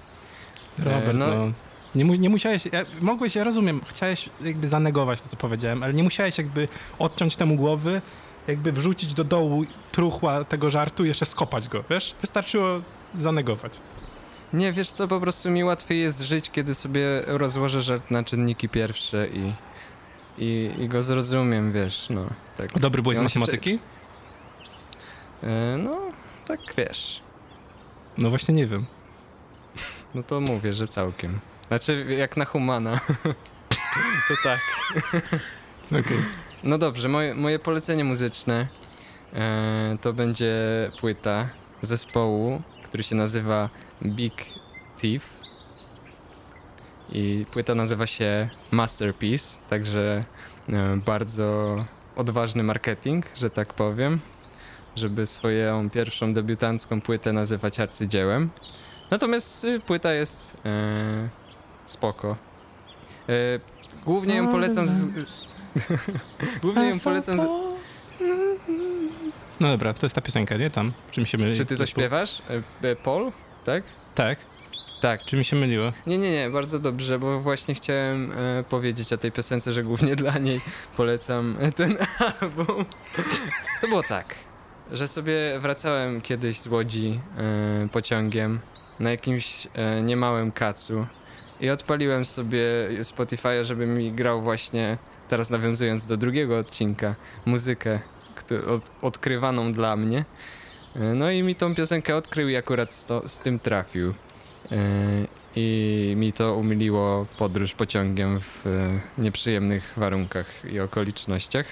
Robert, 0.79 1.19
no- 1.19 1.29
no... 1.47 1.52
Nie, 1.95 2.05
mu- 2.05 2.15
nie 2.15 2.29
musiałeś, 2.31 2.67
ja, 2.73 2.85
mogłeś, 3.01 3.35
ja 3.35 3.45
rozumiem, 3.45 3.81
chciałeś 3.89 4.29
jakby 4.41 4.69
zanegować 4.69 5.23
to, 5.23 5.29
co 5.29 5.37
powiedziałem, 5.37 5.83
ale 5.83 5.93
nie 5.95 6.03
musiałeś 6.03 6.39
jakby 6.39 6.69
odciąć 6.99 7.37
temu 7.37 7.57
głowy, 7.57 8.03
jakby 8.49 8.73
wrzucić 8.73 9.15
do 9.15 9.25
dołu 9.25 9.65
truchła 9.93 10.45
tego 10.45 10.71
żartu 10.71 11.05
i 11.05 11.09
jeszcze 11.09 11.27
skopać 11.27 11.69
go, 11.69 11.85
wiesz? 11.91 12.15
Wystarczyło 12.21 12.81
zanegować. 13.15 13.81
Nie, 14.53 14.73
wiesz 14.73 14.91
co, 14.91 15.09
po 15.09 15.21
prostu 15.21 15.51
mi 15.51 15.65
łatwiej 15.65 16.01
jest 16.01 16.21
żyć, 16.21 16.51
kiedy 16.51 16.75
sobie 16.75 17.23
rozłożę 17.27 17.83
żart 17.83 18.11
na 18.11 18.25
czynniki 18.25 18.69
pierwsze 18.69 19.29
i, 19.29 19.53
i, 20.39 20.71
i 20.79 20.89
go 20.89 21.03
zrozumiem, 21.03 21.73
wiesz, 21.73 22.07
no. 22.11 22.27
Tak, 22.57 22.79
Dobry 22.79 23.03
byłeś 23.03 23.19
z 23.19 23.21
matematyki? 23.21 23.79
e, 25.43 25.77
no, 25.79 25.91
tak 26.47 26.61
wiesz. 26.77 27.23
No 28.19 28.31
właśnie 28.31 28.55
nie 28.55 28.67
wiem. 28.67 28.87
No 30.15 30.23
to 30.23 30.41
mówię, 30.41 30.73
że 30.73 30.89
całkiem. 30.89 31.39
Znaczy, 31.73 32.07
jak 32.19 32.37
na 32.37 32.45
humana. 32.45 33.00
to 34.29 34.35
tak. 34.45 34.61
Okej. 36.00 36.19
No 36.64 36.79
dobrze, 36.79 37.09
moje, 37.09 37.35
moje 37.35 37.59
polecenie 37.59 38.05
muzyczne 38.05 38.69
e, 39.35 39.97
to 40.00 40.12
będzie 40.12 40.55
płyta 41.00 41.49
zespołu, 41.83 42.62
który 42.85 43.02
się 43.02 43.14
nazywa 43.14 43.69
Big 44.05 44.35
Thief. 44.97 45.41
I 47.12 47.47
płyta 47.52 47.75
nazywa 47.75 48.07
się 48.07 48.49
Masterpiece, 48.71 49.59
także 49.71 50.25
e, 50.69 50.97
bardzo 51.07 51.76
odważny 52.17 52.62
marketing, 52.62 53.26
że 53.35 53.50
tak 53.50 53.75
powiem, 53.75 54.21
żeby 54.97 55.26
swoją 55.26 55.91
pierwszą 55.91 56.33
debiutancką 56.33 57.00
płytę 57.00 57.33
nazywać 57.33 57.81
arcydziełem. 57.81 58.50
Natomiast 59.11 59.64
y, 59.64 59.81
płyta 59.81 60.12
jest 60.12 60.57
e, 60.64 61.42
spoko. 61.87 62.37
E, 63.29 63.33
głównie 64.05 64.35
ją 64.37 64.49
polecam 64.49 64.87
z, 64.87 65.07
Głównie 66.62 66.85
ją 66.89 67.01
polecam. 67.05 67.41
Z... 67.41 67.43
No 69.61 69.69
dobra, 69.71 69.95
to 69.95 70.07
jest 70.07 70.15
ta 70.15 70.21
piosenka, 70.21 70.57
nie? 70.57 70.71
Tam, 70.71 70.93
czym 71.11 71.27
się 71.27 71.39
myli. 71.39 71.57
Czy 71.57 71.65
ty 71.67 71.77
to 71.77 71.87
śpiewasz? 71.87 72.43
E, 72.83 72.89
e, 72.89 72.97
Paul? 72.97 73.33
Tak? 73.65 73.85
Tak, 74.15 74.39
Tak. 75.01 75.21
czy 75.21 75.37
mi 75.37 75.45
się 75.45 75.57
myliło? 75.57 75.93
Nie, 76.07 76.19
nie, 76.19 76.31
nie, 76.33 76.51
bardzo 76.51 76.79
dobrze, 76.79 77.19
bo 77.19 77.41
właśnie 77.41 77.75
chciałem 77.75 78.33
e, 78.33 78.65
powiedzieć 78.65 79.12
o 79.12 79.17
tej 79.19 79.33
piosence, 79.33 79.73
że 79.73 79.83
głównie 79.83 80.17
dla 80.23 80.39
niej 80.39 80.61
polecam 80.97 81.57
ten 81.77 81.97
album. 82.41 82.85
To 83.81 83.89
było 83.89 84.03
tak, 84.03 84.35
że 84.93 85.09
sobie 85.09 85.59
wracałem 85.61 86.21
kiedyś 86.21 86.59
z 86.59 86.67
Łodzi 86.67 87.21
e, 87.85 87.89
pociągiem 87.89 88.61
na 89.01 89.11
jakimś 89.11 89.69
e, 89.75 90.03
niemałym 90.03 90.53
kacu 90.53 91.07
i 91.61 91.71
odpaliłem 91.71 92.25
sobie 92.25 92.62
Spotify'a, 93.01 93.65
żeby 93.65 93.87
mi 93.87 94.12
grał 94.12 94.43
właśnie, 94.43 94.99
teraz 95.29 95.51
nawiązując 95.51 96.07
do 96.07 96.17
drugiego 96.17 96.59
odcinka, 96.59 97.15
muzykę 97.47 98.01
od, 98.67 98.91
odkrywaną 99.03 99.73
dla 99.73 99.97
mnie. 99.97 100.25
E, 100.97 101.01
No 101.01 101.31
i 101.31 101.43
mi 101.43 101.55
tą 101.55 101.75
piosenkę 101.75 102.17
odkrył 102.17 102.49
i 102.49 102.57
akurat 102.57 102.93
z, 102.93 103.05
to, 103.05 103.29
z 103.29 103.41
tym 103.41 103.59
trafił. 103.59 104.15
E, 104.73 104.77
I 105.57 106.15
mi 106.17 106.33
to 106.33 106.55
umiliło 106.55 107.27
podróż 107.39 107.73
pociągiem 107.73 108.41
w 108.41 108.67
e, 108.67 109.01
nieprzyjemnych 109.23 109.93
warunkach 109.97 110.47
i 110.73 110.81
okolicznościach. 110.81 111.67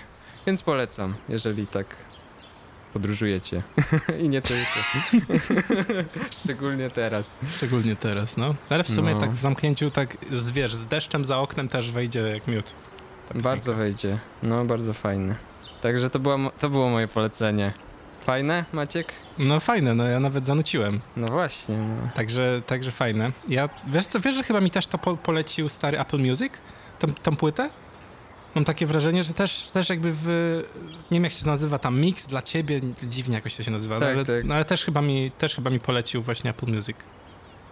Więc 0.47 0.63
polecam, 0.63 1.15
jeżeli 1.29 1.67
tak 1.67 1.87
podróżujecie. 2.93 3.63
I 4.23 4.29
nie 4.29 4.43
tylko. 4.43 4.79
Szczególnie 6.43 6.91
teraz. 6.91 7.35
Szczególnie 7.57 7.97
teraz, 7.97 8.37
no. 8.37 8.55
Ale 8.71 8.85
w 8.85 8.89
sumie 8.89 9.15
No. 9.15 9.21
tak 9.21 9.33
w 9.33 9.41
zamknięciu, 9.41 9.91
tak 9.91 10.17
z, 10.33 10.51
wiesz, 10.51 10.75
z 10.75 10.87
deszczem 10.87 11.25
za 11.25 11.39
oknem 11.39 11.69
też 11.69 11.91
wejdzie 11.93 12.21
jak 12.21 12.47
miód. 12.49 12.65
ta 12.67 13.35
piosenka. 13.35 13.49
Bardzo 13.49 13.75
wejdzie. 13.75 14.19
No, 14.43 14.65
bardzo 14.65 14.95
fajne. 14.95 15.35
Także 15.81 16.11
to, 16.11 16.19
była, 16.19 16.37
to 16.59 16.69
było 16.71 16.89
moje 16.91 17.09
polecenie. 17.09 17.73
Fajne, 18.21 18.65
Maciek? 18.73 19.13
No 19.39 19.61
fajne, 19.61 19.95
no 19.95 20.05
ja 20.07 20.21
nawet 20.21 20.47
zanuciłem. 20.47 21.01
No 21.17 21.27
właśnie. 21.27 21.77
No. 21.77 22.09
Także, 22.15 22.63
także 22.67 22.93
fajne. 22.93 23.33
Ja, 23.49 23.69
wiesz 23.87 24.07
co, 24.07 24.21
wiesz, 24.21 24.35
że 24.37 24.43
chyba 24.43 24.61
mi 24.61 24.71
też 24.71 24.87
to 24.87 24.99
po, 24.99 25.17
polecił 25.17 25.69
stary 25.69 26.01
Apple 26.01 26.19
Music? 26.19 26.53
Tą, 26.99 27.15
tą 27.15 27.37
płytę? 27.37 27.71
Mam 28.55 28.65
takie 28.65 28.87
wrażenie, 28.87 29.23
że 29.23 29.35
też, 29.35 29.63
też 29.63 29.89
jakby 29.89 30.13
w, 30.13 30.27
nie 31.11 31.17
wiem 31.17 31.25
jak 31.25 31.33
się 31.33 31.45
to 31.45 31.51
nazywa, 31.51 31.79
tam 31.79 32.01
mix 32.01 32.27
dla 32.27 32.43
ciebie, 32.43 32.81
dziwnie 33.03 33.35
jakoś 33.35 33.57
to 33.57 33.63
się 33.63 33.71
nazywa, 33.71 33.99
Tak, 33.99 34.09
ale, 34.15 34.25
tak. 34.25 34.45
no 34.45 34.55
ale 34.55 34.65
też 34.65 34.85
chyba, 34.85 35.03
mi, 35.03 35.31
też 35.31 35.55
chyba 35.55 35.71
mi 35.71 35.81
polecił 35.81 36.23
właśnie 36.23 36.51
Apple 36.51 36.67
Music. 36.67 36.97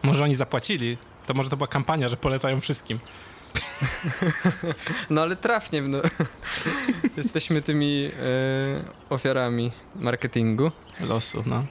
Może 0.02 0.24
oni 0.24 0.34
zapłacili, 0.34 0.96
to 1.26 1.34
może 1.34 1.50
to 1.50 1.56
była 1.56 1.68
kampania, 1.68 2.08
że 2.08 2.16
polecają 2.16 2.60
wszystkim. 2.60 2.98
No 5.10 5.22
ale 5.22 5.36
trafnie, 5.36 5.82
no. 5.82 5.98
Jesteśmy 7.16 7.62
tymi 7.62 8.10
e, 8.22 9.10
ofiarami 9.10 9.72
marketingu. 9.96 10.70
Losu, 11.08 11.42
no. 11.46 11.66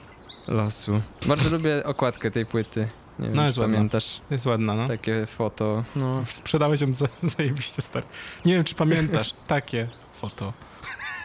Losu. 0.48 1.00
Bardzo 1.26 1.50
lubię 1.50 1.84
okładkę 1.84 2.30
tej 2.30 2.46
płyty. 2.46 2.88
Nie 3.18 3.26
wiem, 3.26 3.34
No, 3.36 3.42
czy 3.42 3.46
jest 3.46 3.58
ładna. 3.58 3.76
pamiętasz 3.76 4.20
Jest 4.30 4.46
ładna, 4.46 4.74
no. 4.74 4.88
takie 4.88 5.26
foto. 5.26 5.84
No, 5.96 6.24
Sprzedałeś 6.28 6.80
ją 6.80 6.94
za, 6.94 7.06
zajebiście 7.36 7.82
stary. 7.82 8.06
Nie 8.44 8.54
wiem, 8.54 8.64
czy 8.64 8.74
pamiętasz, 8.74 9.32
takie 9.46 9.88
foto. 10.14 10.52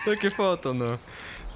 takie 0.05 0.29
foto, 0.31 0.73
no. 0.73 0.85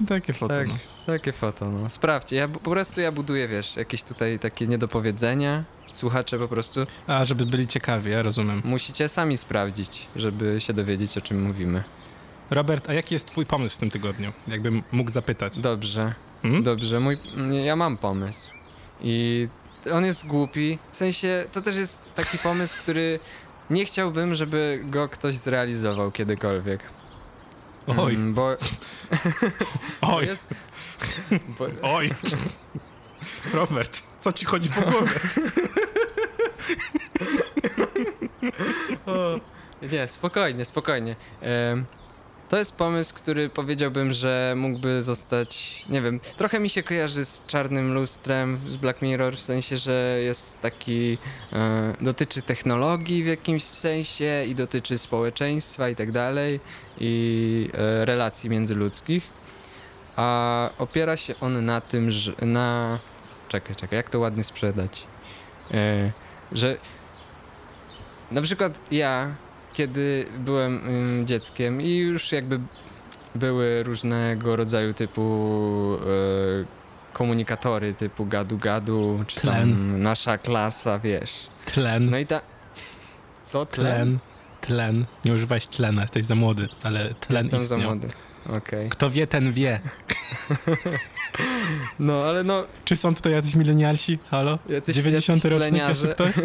Takie 0.08 0.34
foto, 0.34 0.56
Tak, 0.56 0.68
no. 0.68 0.74
takie 1.06 1.32
foto, 1.32 1.72
no. 1.72 1.90
Sprawdźcie, 1.90 2.36
ja 2.36 2.48
po 2.48 2.60
prostu 2.70 3.02
ja 3.02 3.12
buduję, 3.12 3.48
wiesz, 3.48 3.76
jakieś 3.76 4.04
tutaj 4.04 4.40
takie 4.40 4.68
niedopowiedzenia. 4.68 5.64
Słuchacze 5.92 6.40
po 6.40 6.48
prostu 6.48 6.80
A, 7.08 7.24
żeby 7.24 7.46
byli 7.46 7.68
ciekawi, 7.68 8.12
ja 8.12 8.22
rozumiem. 8.22 8.62
musicie 8.66 9.10
sami 9.10 9.38
sprawdzić, 9.38 10.08
żeby 10.16 10.56
się 10.62 10.74
dowiedzieć, 10.74 11.18
o 11.18 11.22
czym 11.22 11.44
mówimy. 11.44 11.84
Robert, 12.50 12.90
a 12.90 12.94
jaki 12.94 13.16
jest 13.16 13.28
twój 13.28 13.46
pomysł 13.46 13.76
w 13.76 13.80
tym 13.80 13.90
tygodniu? 13.90 14.32
Jakbym 14.48 14.84
mógł 14.92 15.12
zapytać. 15.12 15.60
Dobrze, 15.60 16.14
Hmm? 16.42 16.64
dobrze. 16.64 17.00
Mój, 17.00 17.18
ja 17.66 17.76
mam 17.76 17.98
pomysł. 17.98 18.52
I 19.02 19.48
on 19.94 20.06
jest 20.06 20.28
głupi. 20.28 20.80
W 20.92 20.98
sensie, 20.98 21.46
to 21.52 21.62
też 21.62 21.76
jest 21.76 22.06
taki 22.16 22.38
pomysł, 22.38 22.78
który 22.80 23.20
nie 23.70 23.86
chciałbym, 23.86 24.36
żeby 24.36 24.80
go 24.84 25.10
ktoś 25.10 25.36
zrealizował 25.36 26.12
kiedykolwiek. 26.12 26.80
Oj, 27.98 28.16
Mm, 28.16 28.34
Bo 28.34 28.50
oj, 30.02 30.26
jest... 30.26 30.46
Bo, 31.60 31.66
oj. 31.82 32.10
Robert, 33.54 34.04
co 34.20 34.32
ci 34.34 34.46
chodzi 34.46 34.70
po 34.70 34.82
głowie? 34.82 35.10
Nie, 39.92 40.08
spokojnie, 40.08 40.66
spokojnie. 40.66 41.16
Em, 41.42 41.86
To 42.50 42.58
jest 42.58 42.76
pomysł, 42.76 43.16
który 43.16 43.50
powiedziałbym, 43.50 44.14
że 44.14 44.54
mógłby 44.58 45.04
zostać, 45.04 45.86
nie 45.90 46.02
wiem, 46.02 46.20
trochę 46.38 46.60
mi 46.60 46.70
się 46.70 46.84
kojarzy 46.84 47.26
z 47.26 47.46
czarnym 47.46 47.94
lustrem 47.94 48.60
z 48.66 48.78
Black 48.78 49.02
Mirror, 49.02 49.36
w 49.36 49.40
sensie, 49.40 49.78
że 49.78 50.20
jest 50.24 50.62
taki, 50.62 51.18
e, 51.54 51.94
dotyczy 52.02 52.42
technologii 52.42 53.24
w 53.24 53.28
jakimś 53.28 53.64
sensie 53.64 54.46
i 54.48 54.56
dotyczy 54.56 54.98
społeczeństwa 54.98 55.90
i 55.90 55.96
tak 55.96 56.12
dalej 56.12 56.60
i 57.00 57.70
e, 57.74 58.06
relacji 58.06 58.50
międzyludzkich, 58.50 59.24
a 60.16 60.70
opiera 60.78 61.18
się 61.18 61.36
on 61.42 61.66
na 61.66 61.82
tym, 61.82 62.12
że 62.12 62.34
na, 62.42 63.00
czekaj, 63.50 63.76
czekaj, 63.76 63.98
jak 63.98 64.10
to 64.10 64.20
ładnie 64.20 64.44
sprzedać, 64.44 65.08
e, 65.72 66.12
że 66.52 66.78
na 68.32 68.42
przykład 68.42 68.82
ja, 68.92 69.36
kiedy 69.78 70.26
byłem 70.40 70.82
dzieckiem 71.26 71.82
i 71.82 71.96
już 71.96 72.32
jakby 72.32 72.60
były 73.36 73.84
różnego 73.84 74.56
rodzaju 74.56 74.94
typu 74.94 75.98
e, 76.02 77.14
komunikatory 77.14 77.94
typu 77.94 78.26
gadu-gadu, 78.26 79.24
czy 79.28 79.36
tam 79.36 79.54
Tlen. 79.54 80.02
nasza 80.02 80.38
klasa, 80.38 81.00
wiesz. 81.00 81.48
Tlen, 81.66 82.10
No 82.10 82.18
i 82.18 82.26
ta... 82.26 82.42
Co? 83.46 83.66
Tlen? 83.66 83.86
tlen, 83.86 84.18
tlen. 84.62 85.06
Nie 85.26 85.34
używałeś 85.34 85.68
tlena, 85.68 86.02
jesteś 86.02 86.26
za 86.26 86.36
młody, 86.36 86.68
ale 86.84 87.14
tlen 87.14 87.44
Jestem 87.44 87.60
za 87.66 87.76
istniał. 87.76 87.92
młody. 87.96 88.10
Okej. 88.58 88.90
Kto 88.90 89.10
wie, 89.10 89.28
ten 89.28 89.52
wie. 89.52 89.80
No, 92.00 92.24
ale 92.24 92.44
no, 92.44 92.64
Czy 92.86 92.96
są 92.96 93.16
tutaj 93.16 93.34
jacyś 93.34 93.56
milenialsi? 93.56 94.20
Halo? 94.32 94.60
jacyś, 94.70 94.96
90 94.96 95.44
jacyś 95.46 95.60
rocznik 95.60 95.84
jeszcze 95.90 96.08
ktoś? 96.08 96.36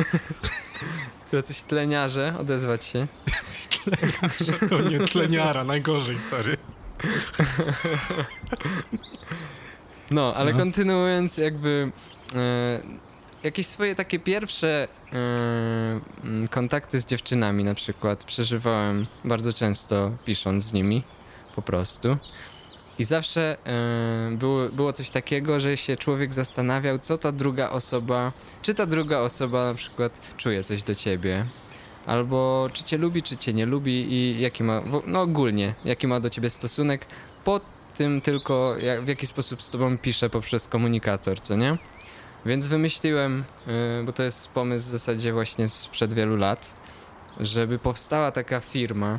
jacyś 1.36 1.62
tleniarze, 1.62 2.34
odezwać 2.40 2.84
się. 2.84 3.06
Jacyś 3.36 3.68
tleniarze. 3.68 4.68
To 4.68 4.80
nie 4.80 4.98
tleniara, 5.00 5.64
najgorzej, 5.64 6.18
stary. 6.18 6.56
No, 10.10 10.34
ale 10.34 10.52
No. 10.52 10.58
kontynuując, 10.58 11.38
jakby. 11.38 11.92
E, 12.34 12.80
jakieś 13.42 13.66
swoje 13.66 13.94
takie 13.94 14.18
pierwsze 14.18 14.88
mm, 15.12 16.48
kontakty 16.48 17.00
z 17.00 17.06
dziewczynami 17.06 17.64
na 17.64 17.74
przykład 17.74 18.24
przeżywałem 18.24 19.06
bardzo 19.24 19.52
często 19.52 20.10
pisząc 20.24 20.64
z 20.64 20.72
nimi 20.72 21.02
po 21.56 21.62
prostu. 21.62 22.16
I 22.98 23.04
zawsze 23.04 23.56
yy, 24.30 24.36
było, 24.36 24.68
było 24.68 24.92
coś 24.92 25.10
takiego, 25.10 25.60
że 25.60 25.76
się 25.76 25.96
człowiek 25.96 26.34
zastanawiał, 26.34 26.98
co 26.98 27.18
ta 27.18 27.32
druga 27.32 27.70
osoba, 27.70 28.32
czy 28.62 28.74
ta 28.74 28.86
druga 28.86 29.18
osoba 29.18 29.66
na 29.66 29.74
przykład 29.74 30.20
czuje 30.36 30.64
coś 30.64 30.82
do 30.82 30.94
ciebie, 30.94 31.46
albo 32.06 32.70
czy 32.72 32.84
cię 32.84 32.98
lubi, 32.98 33.22
czy 33.22 33.36
cię 33.36 33.52
nie 33.52 33.66
lubi 33.66 34.12
i 34.14 34.40
jaki 34.40 34.64
ma, 34.64 34.82
no 35.06 35.20
ogólnie, 35.20 35.74
jaki 35.84 36.06
ma 36.06 36.20
do 36.20 36.30
ciebie 36.30 36.50
stosunek, 36.50 37.06
po 37.44 37.60
tym 37.94 38.20
tylko 38.20 38.74
jak, 38.76 39.04
w 39.04 39.08
jaki 39.08 39.26
sposób 39.26 39.62
z 39.62 39.70
tobą 39.70 39.98
pisze 39.98 40.30
poprzez 40.30 40.68
komunikator, 40.68 41.40
co 41.40 41.56
nie? 41.56 41.78
Więc 42.46 42.66
wymyśliłem, 42.66 43.44
yy, 43.66 44.04
bo 44.04 44.12
to 44.12 44.22
jest 44.22 44.48
pomysł 44.48 44.86
w 44.86 44.90
zasadzie 44.90 45.32
właśnie 45.32 45.68
sprzed 45.68 46.14
wielu 46.14 46.36
lat, 46.36 46.74
żeby 47.40 47.78
powstała 47.78 48.30
taka 48.30 48.60
firma, 48.60 49.18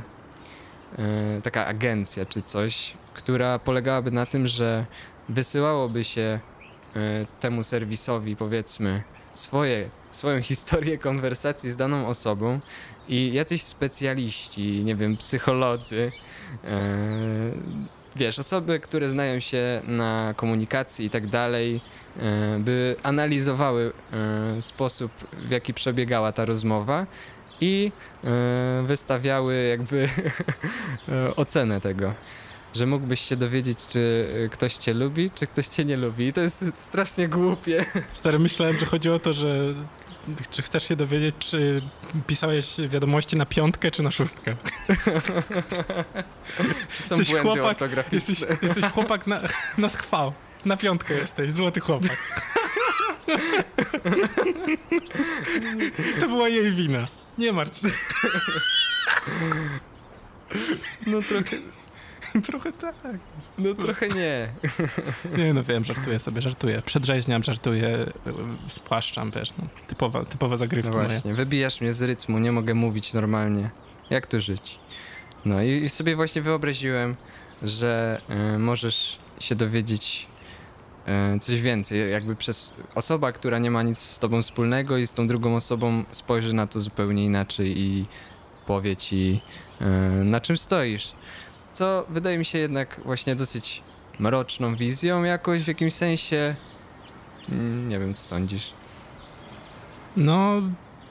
taka 1.43 1.65
agencja 1.65 2.25
czy 2.25 2.41
coś, 2.41 2.93
która 3.13 3.59
polegałaby 3.59 4.11
na 4.11 4.25
tym, 4.25 4.47
że 4.47 4.85
wysyłałoby 5.29 6.03
się 6.03 6.39
yy, 6.95 7.01
temu 7.39 7.63
serwisowi 7.63 8.35
powiedzmy 8.35 9.03
swoje, 9.33 9.89
swoją 10.11 10.41
historię 10.51 10.97
konwersacji 10.97 11.71
z 11.71 11.75
daną 11.75 12.07
osobą 12.07 12.59
i 13.07 13.33
jacyś 13.33 13.61
specjaliści, 13.61 14.83
nie 14.83 14.95
wiem, 14.95 15.17
psycholodzy, 15.17 16.11
yy, 16.63 16.69
wiesz, 18.15 18.39
osoby, 18.39 18.79
które 18.79 19.09
znają 19.09 19.39
się 19.39 19.81
na 19.87 20.33
komunikacji 20.37 21.05
i 21.05 21.09
tak 21.09 21.27
dalej, 21.27 21.81
e, 22.19 22.59
by 22.59 22.95
analizowały 23.03 23.93
e, 24.57 24.61
sposób, 24.61 25.11
w 25.33 25.51
jaki 25.51 25.73
przebiegała 25.73 26.31
ta 26.31 26.45
rozmowa 26.45 27.05
i 27.63 27.91
e, 28.23 28.83
wystawiały 28.85 29.67
jakby 29.69 30.09
e, 31.09 31.35
ocenę 31.35 31.81
tego. 31.81 32.13
Że 32.73 32.85
mógłbyś 32.85 33.19
się 33.19 33.35
dowiedzieć, 33.35 33.87
czy 33.87 34.27
ktoś 34.51 34.73
cię 34.73 34.93
lubi, 34.93 35.31
czy 35.31 35.47
ktoś 35.47 35.67
cię 35.67 35.85
nie 35.85 35.97
lubi. 35.97 36.27
I 36.27 36.33
to 36.33 36.41
jest 36.41 36.83
strasznie 36.83 37.27
głupie. 37.27 37.85
Stary, 38.13 38.39
myślałem, 38.39 38.77
że 38.77 38.85
chodzi 38.85 39.09
o 39.09 39.19
to, 39.19 39.33
że 39.33 39.73
czy 40.51 40.61
chcesz 40.61 40.87
się 40.87 40.95
dowiedzieć, 40.95 41.35
czy 41.39 41.81
pisałeś 42.27 42.75
wiadomości 42.87 43.37
na 43.37 43.45
piątkę, 43.45 43.91
czy 43.91 44.03
na 44.03 44.11
szóstkę? 44.11 44.55
Czy 46.95 47.03
są 47.03 47.17
Jesteś 47.17 47.29
błędy 47.29 47.49
chłopak, 47.49 47.71
ortograficzne? 47.71 48.17
Jesteś, 48.33 48.61
jesteś 48.61 48.85
chłopak 48.85 49.27
na, 49.27 49.41
na 49.77 49.89
schwał. 49.89 50.33
Na 50.65 50.77
piątkę 50.77 51.13
jesteś, 51.13 51.51
złoty 51.51 51.79
chłopak. 51.79 52.17
To 56.19 56.27
była 56.27 56.49
jej 56.49 56.71
wina. 56.71 57.07
Nie 57.37 57.53
martw 57.53 57.81
się. 57.81 57.87
No 61.07 61.21
trochę, 61.21 61.57
Trochę 62.45 62.71
tak. 62.71 62.95
no 63.57 63.73
trochę 63.73 64.07
nie. 64.07 64.47
Nie 65.37 65.53
no 65.53 65.63
wiem, 65.63 65.85
żartuję 65.85 66.19
sobie, 66.19 66.41
żartuję. 66.41 66.81
Przedrzeźniam, 66.85 67.43
żartuję, 67.43 68.11
spłaszczam, 68.67 69.31
wiesz, 69.31 69.49
no. 69.57 69.65
Typowa, 69.87 70.25
typowa 70.25 70.51
No 70.53 70.57
zagrywka 70.57 70.91
moja. 70.91 71.09
właśnie, 71.09 71.33
wybijasz 71.33 71.81
mnie 71.81 71.93
z 71.93 72.01
rytmu, 72.01 72.39
nie 72.39 72.51
mogę 72.51 72.73
mówić 72.73 73.13
normalnie. 73.13 73.69
Jak 74.09 74.27
tu 74.27 74.41
żyć? 74.41 74.79
No 75.45 75.63
i, 75.63 75.83
i 75.83 75.89
sobie 75.89 76.15
właśnie 76.15 76.41
wyobraziłem, 76.41 77.15
że 77.61 78.21
y, 78.55 78.59
możesz 78.59 79.19
się 79.39 79.55
dowiedzieć 79.55 80.27
coś 81.41 81.61
więcej, 81.61 82.11
jakby 82.11 82.35
przez 82.35 82.73
osoba, 82.95 83.31
która 83.31 83.59
nie 83.59 83.71
ma 83.71 83.83
nic 83.83 83.97
z 83.97 84.19
tobą 84.19 84.41
wspólnego 84.41 84.97
i 84.97 85.07
z 85.07 85.13
tą 85.13 85.27
drugą 85.27 85.55
osobą 85.55 86.03
spojrzy 86.11 86.53
na 86.53 86.67
to 86.67 86.79
zupełnie 86.79 87.25
inaczej 87.25 87.79
i 87.79 88.05
powie 88.65 88.95
ci 88.95 89.41
y, 89.81 89.85
na 90.23 90.41
czym 90.41 90.57
stoisz. 90.57 91.11
Co 91.71 92.05
wydaje 92.09 92.37
mi 92.37 92.45
się 92.45 92.57
jednak 92.57 93.01
właśnie 93.05 93.35
dosyć 93.35 93.83
mroczną 94.19 94.75
wizją 94.75 95.23
jakoś 95.23 95.63
w 95.63 95.67
jakimś 95.67 95.93
sensie. 95.93 96.55
Mm, 97.51 97.89
Nie 97.89 97.99
wiem, 97.99 98.13
co 98.13 98.23
sądzisz. 98.23 98.73
No, 100.17 100.61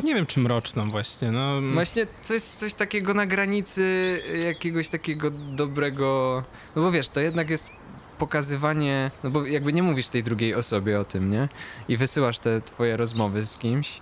nie 0.05 0.15
wiem, 0.15 0.27
czy 0.27 0.41
mroczną 0.41 0.91
właśnie, 0.91 1.31
no. 1.33 1.61
Właśnie 1.75 2.07
coś, 2.21 2.43
coś 2.43 2.75
takiego 2.75 3.15
na 3.15 3.27
granicy 3.27 4.21
jakiegoś 4.45 4.89
takiego 4.89 5.31
dobrego. 5.53 6.43
No 6.77 6.83
bo 6.83 6.91
wiesz, 6.91 7.09
to 7.09 7.21
jednak 7.21 7.51
jest 7.51 7.71
pokazywanie. 8.19 9.11
No 9.25 9.31
bo 9.31 9.47
jakby 9.47 9.73
nie 9.73 9.83
mówisz 9.83 10.09
tej 10.09 10.23
drugiej 10.23 10.55
osobie 10.55 11.01
o 11.01 11.05
tym, 11.05 11.31
nie? 11.31 11.49
I 11.89 11.97
wysyłasz 11.97 12.39
te 12.39 12.61
twoje 12.61 12.97
rozmowy 12.97 13.47
z 13.47 13.59
kimś 13.59 14.01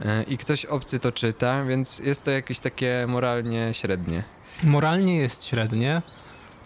e, 0.00 0.22
i 0.22 0.38
ktoś 0.38 0.64
obcy 0.64 0.98
to 0.98 1.12
czyta, 1.12 1.64
więc 1.64 1.98
jest 1.98 2.24
to 2.24 2.30
jakieś 2.30 2.58
takie 2.58 3.04
moralnie 3.08 3.74
średnie. 3.74 4.22
Moralnie 4.64 5.16
jest 5.16 5.44
średnie, 5.44 6.02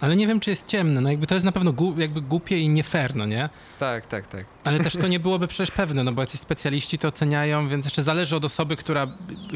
ale 0.01 0.16
nie 0.16 0.27
wiem, 0.27 0.40
czy 0.40 0.51
jest 0.51 0.66
ciemne. 0.66 1.01
No 1.01 1.11
jakby 1.11 1.27
to 1.27 1.35
jest 1.35 1.44
na 1.46 1.53
pewno 1.53 1.72
gu, 1.72 2.01
jakby 2.01 2.20
głupie 2.20 2.59
i 2.59 2.68
nie 2.68 2.83
fair, 2.83 3.16
no 3.16 3.27
nie? 3.27 3.49
Tak, 3.79 4.07
tak, 4.07 4.27
tak. 4.27 4.44
Ale 4.64 4.81
też 4.81 4.96
to 4.96 5.09
nie 5.09 5.20
byłoby 5.27 5.49
przecież 5.49 5.70
pewne, 5.70 6.05
no 6.05 6.12
bo 6.12 6.22
jacyś 6.22 6.40
specjaliści 6.40 6.99
to 6.99 7.09
oceniają, 7.09 7.68
więc 7.68 7.85
jeszcze 7.85 8.03
zależy 8.03 8.37
od 8.37 8.44
osoby, 8.44 8.77
która, 8.77 9.07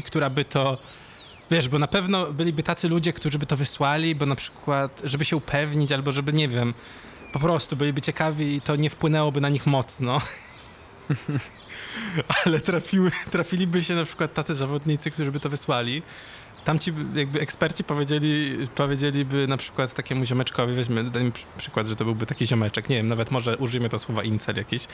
która 0.05 0.29
by 0.29 0.45
to... 0.45 0.77
Wiesz, 1.51 1.69
bo 1.69 1.79
na 1.79 1.87
pewno 1.87 2.33
byliby 2.33 2.63
tacy 2.63 2.89
ludzie, 2.89 3.13
którzy 3.13 3.39
by 3.39 3.45
to 3.45 3.57
wysłali, 3.57 4.15
bo 4.15 4.25
na 4.25 4.35
przykład, 4.35 5.01
żeby 5.03 5.25
się 5.25 5.35
upewnić, 5.35 5.91
albo 5.91 6.11
żeby, 6.11 6.33
nie 6.33 6.47
wiem, 6.47 6.73
po 7.31 7.39
prostu 7.39 7.75
byliby 7.75 8.01
ciekawi 8.01 8.55
i 8.55 8.61
to 8.61 8.75
nie 8.75 8.89
wpłynęłoby 8.89 9.41
na 9.41 9.49
nich 9.49 9.65
mocno. 9.65 10.21
Ale 12.45 12.61
trafiły, 12.61 13.11
trafiliby 13.31 13.83
się 13.83 13.95
na 13.95 14.05
przykład 14.05 14.33
tacy 14.33 14.55
zawodnicy, 14.55 15.11
którzy 15.11 15.31
by 15.31 15.39
to 15.39 15.49
wysłali. 15.49 16.03
Tamci 16.65 16.91
by- 16.91 17.19
jakby 17.19 17.41
eksperci 17.41 17.83
powiedzieli, 17.83 18.57
powiedzieliby 18.75 19.47
na 19.47 19.57
przykład 19.57 19.93
takiemu 19.93 20.25
ziomeczkowi, 20.25 20.73
weźmy, 20.73 21.03
dajmy 21.03 21.31
przy- 21.31 21.45
przykład, 21.57 21.87
że 21.87 21.95
to 21.95 22.05
byłby 22.05 22.25
taki 22.25 22.47
ziomeczek, 22.47 22.89
nie 22.89 22.95
wiem, 22.95 23.07
nawet 23.07 23.31
może 23.31 23.57
użyjmy 23.57 23.89
to 23.89 23.99
słowa 23.99 24.23
incel 24.23 24.55
jakiś. 24.55 24.87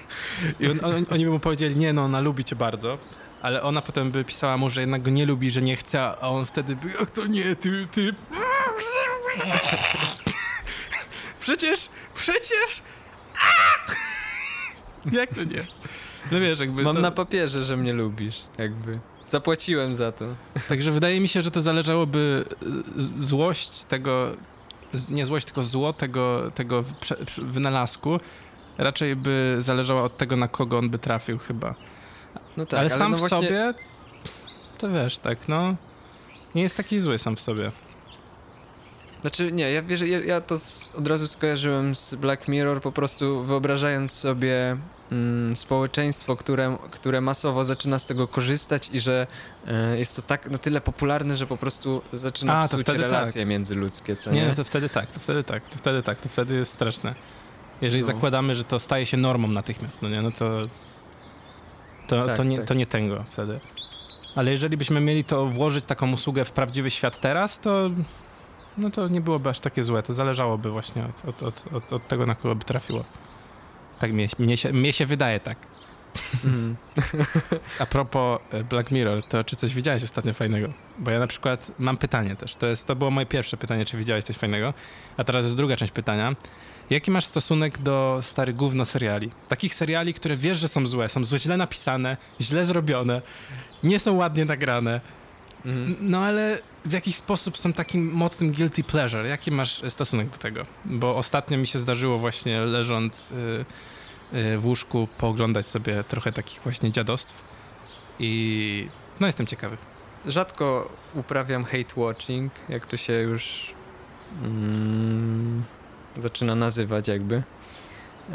I 0.60 0.66
on, 0.66 0.84
on, 0.84 1.06
oni 1.10 1.24
by 1.24 1.30
mu 1.30 1.40
powiedzieli, 1.40 1.76
nie 1.76 1.92
no, 1.92 2.04
ona 2.04 2.20
lubi 2.20 2.44
cię 2.44 2.56
bardzo, 2.56 2.98
ale 3.42 3.62
ona 3.62 3.82
potem 3.82 4.10
by 4.10 4.24
pisała 4.24 4.56
mu, 4.56 4.70
że 4.70 4.80
jednak 4.80 5.02
go 5.02 5.10
nie 5.10 5.26
lubi, 5.26 5.50
że 5.50 5.62
nie 5.62 5.76
chce, 5.76 6.02
a 6.02 6.18
on 6.20 6.46
wtedy 6.46 6.76
by, 6.76 6.88
jak 7.00 7.10
to 7.10 7.26
nie, 7.26 7.56
ty, 7.56 7.86
ty... 7.92 8.14
Przecież, 11.46 11.88
przecież... 12.14 12.82
Jak 15.12 15.34
to 15.34 15.44
nie? 15.44 15.64
No 16.32 16.40
wiesz, 16.40 16.60
jakby 16.60 16.82
Mam 16.82 16.94
to... 16.94 17.00
na 17.00 17.10
papierze, 17.10 17.62
że 17.62 17.76
mnie 17.76 17.92
lubisz, 17.92 18.42
jakby. 18.58 18.98
Zapłaciłem 19.26 19.94
za 19.94 20.12
to. 20.12 20.24
Także 20.68 20.90
wydaje 20.90 21.20
mi 21.20 21.28
się, 21.28 21.42
że 21.42 21.50
to 21.50 21.60
zależałoby 21.60 22.44
z- 22.96 23.24
złość 23.28 23.84
tego, 23.84 24.36
nie 25.08 25.26
złość, 25.26 25.46
tylko 25.46 25.64
zło 25.64 25.92
tego, 25.92 26.50
tego 26.54 26.84
wynalazku 27.38 28.20
raczej 28.78 29.16
by 29.16 29.56
zależała 29.60 30.02
od 30.02 30.16
tego, 30.16 30.36
na 30.36 30.48
kogo 30.48 30.78
on 30.78 30.90
by 30.90 30.98
trafił 30.98 31.38
chyba. 31.38 31.74
No 32.56 32.66
tak, 32.66 32.80
ale 32.80 32.90
sam 32.90 33.10
no 33.10 33.16
w 33.16 33.20
właśnie... 33.20 33.38
sobie, 33.38 33.74
to 34.78 34.88
wiesz, 34.90 35.18
tak, 35.18 35.48
no, 35.48 35.76
nie 36.54 36.62
jest 36.62 36.76
taki 36.76 37.00
zły 37.00 37.18
sam 37.18 37.36
w 37.36 37.40
sobie. 37.40 37.72
Znaczy 39.20 39.52
nie, 39.52 39.70
ja 39.72 39.82
wierzę, 39.82 40.08
ja, 40.08 40.20
ja 40.20 40.40
to 40.40 40.58
z, 40.58 40.94
od 40.94 41.06
razu 41.08 41.28
skojarzyłem 41.28 41.94
z 41.94 42.14
Black 42.14 42.48
Mirror, 42.48 42.80
po 42.80 42.92
prostu 42.92 43.42
wyobrażając 43.42 44.12
sobie 44.12 44.76
mm, 45.12 45.56
społeczeństwo, 45.56 46.36
które, 46.36 46.76
które 46.90 47.20
masowo 47.20 47.64
zaczyna 47.64 47.98
z 47.98 48.06
tego 48.06 48.28
korzystać 48.28 48.90
i 48.92 49.00
że 49.00 49.26
e, 49.66 49.98
jest 49.98 50.16
to 50.16 50.22
tak 50.22 50.50
na 50.50 50.58
tyle 50.58 50.80
popularne, 50.80 51.36
że 51.36 51.46
po 51.46 51.56
prostu 51.56 52.02
zaczyna 52.12 52.58
A, 52.58 52.68
psuć 52.68 52.88
relacje 52.88 53.46
międzyludzkie, 53.46 54.16
co 54.16 54.30
Nie, 54.30 54.42
nie? 54.42 54.48
no 54.48 54.54
to 54.54 54.64
wtedy 54.64 54.88
tak, 54.88 55.10
to 55.10 55.20
wtedy 55.20 55.44
tak, 55.44 55.68
to 55.68 55.78
wtedy 55.78 56.02
tak, 56.02 56.20
to 56.20 56.28
wtedy 56.28 56.54
jest 56.54 56.72
straszne. 56.72 57.14
Jeżeli 57.80 58.00
No. 58.00 58.06
zakładamy, 58.06 58.54
że 58.54 58.64
to 58.64 58.80
staje 58.80 59.06
się 59.06 59.16
normą 59.16 59.48
natychmiast, 59.48 60.02
no 60.02 60.08
nie, 60.08 60.22
no 60.22 60.30
to 60.30 60.64
to, 62.08 62.26
Tak, 62.26 62.36
to, 62.36 62.44
nie, 62.44 62.56
tak. 62.58 62.66
to 62.66 62.74
nie 62.74 62.86
tego 62.86 63.24
wtedy. 63.32 63.60
Ale 64.36 64.50
jeżeli 64.50 64.76
byśmy 64.76 65.00
mieli 65.00 65.24
to 65.24 65.46
włożyć 65.46 65.84
taką 65.84 66.12
usługę 66.12 66.44
w 66.44 66.52
prawdziwy 66.52 66.90
świat 66.90 67.20
teraz, 67.20 67.60
to 67.60 67.90
no 68.78 68.90
to 68.90 69.08
nie 69.08 69.20
byłoby 69.20 69.50
aż 69.50 69.60
takie 69.60 69.84
złe. 69.84 70.02
To 70.02 70.14
zależałoby 70.14 70.70
właśnie 70.70 71.04
od, 71.26 71.42
od, 71.42 71.72
od, 71.72 71.92
od, 71.92 72.08
tego, 72.08 72.26
na 72.26 72.34
kogo 72.34 72.54
by 72.54 72.64
trafiło. 72.64 73.04
Tak 73.98 74.12
mnie, 74.12 74.28
mnie, 74.38 74.56
się, 74.56 74.72
mnie 74.72 74.92
się 74.92 75.06
wydaje 75.06 75.40
tak. 75.40 75.58
Mhm. 76.44 76.76
A 77.80 77.86
propos 77.86 78.40
e, 78.50 78.64
Black 78.64 78.90
Mirror, 78.90 79.28
to 79.28 79.44
czy 79.44 79.56
coś 79.56 79.74
widziałeś 79.74 80.02
ostatnio 80.02 80.32
fajnego? 80.32 80.68
Bo 80.98 81.10
ja 81.10 81.18
na 81.18 81.26
przykład 81.26 81.70
mam 81.78 81.96
pytanie 81.96 82.36
też. 82.36 82.54
To, 82.54 82.66
jest, 82.66 82.86
to 82.86 82.96
było 82.96 83.10
moje 83.10 83.26
pierwsze 83.26 83.56
pytanie, 83.56 83.84
czy 83.84 83.96
widziałeś 83.96 84.24
coś 84.24 84.36
fajnego. 84.36 84.74
A 85.16 85.24
teraz 85.24 85.44
jest 85.44 85.56
druga 85.56 85.76
część 85.76 85.92
pytania. 85.92 86.36
Jaki 86.90 87.10
masz 87.10 87.24
stosunek 87.24 87.78
do 87.78 88.18
starych 88.22 88.56
gówno 88.56 88.84
seriali? 88.84 89.30
Takich 89.48 89.74
seriali, 89.74 90.14
które 90.14 90.36
wiesz, 90.36 90.58
że 90.58 90.68
są 90.68 90.86
złe, 90.86 91.08
są 91.08 91.24
źle 91.24 91.56
napisane, 91.56 92.16
źle 92.40 92.64
zrobione, 92.64 93.22
nie 93.82 94.00
są 94.00 94.14
ładnie 94.14 94.44
nagrane, 94.44 95.00
Mhm. 95.66 95.96
No 96.00 96.18
ale 96.18 96.58
w 96.84 96.92
jakiś 96.92 97.16
sposób 97.16 97.58
są 97.58 97.72
takim 97.72 98.12
mocnym 98.12 98.52
guilty 98.52 98.84
pleasure. 98.84 99.28
Jaki 99.28 99.50
masz 99.50 99.84
e, 99.84 99.90
stosunek 99.90 100.28
do 100.28 100.36
tego? 100.36 100.66
Bo 100.84 101.16
ostatnio 101.16 101.58
mi 101.58 101.66
się 101.66 101.78
zdarzyło 101.78 102.18
właśnie 102.18 102.60
leżąc 102.60 103.30
y, 103.30 103.34
y, 104.36 104.58
w 104.58 104.66
łóżku 104.66 105.08
pooglądać 105.18 105.68
sobie 105.68 106.04
trochę 106.04 106.32
takich 106.32 106.60
właśnie 106.60 106.92
dziadostw 106.92 107.44
i 108.18 108.88
no 109.20 109.26
jestem 109.26 109.46
ciekawy. 109.46 109.76
Rzadko 110.26 110.92
uprawiam 111.14 111.64
hate 111.64 112.00
watching, 112.00 112.52
jak 112.68 112.86
to 112.86 112.96
się 112.96 113.12
już 113.12 113.74
mm, 114.42 115.64
zaczyna 116.16 116.54
nazywać 116.54 117.08
jakby. 117.08 117.42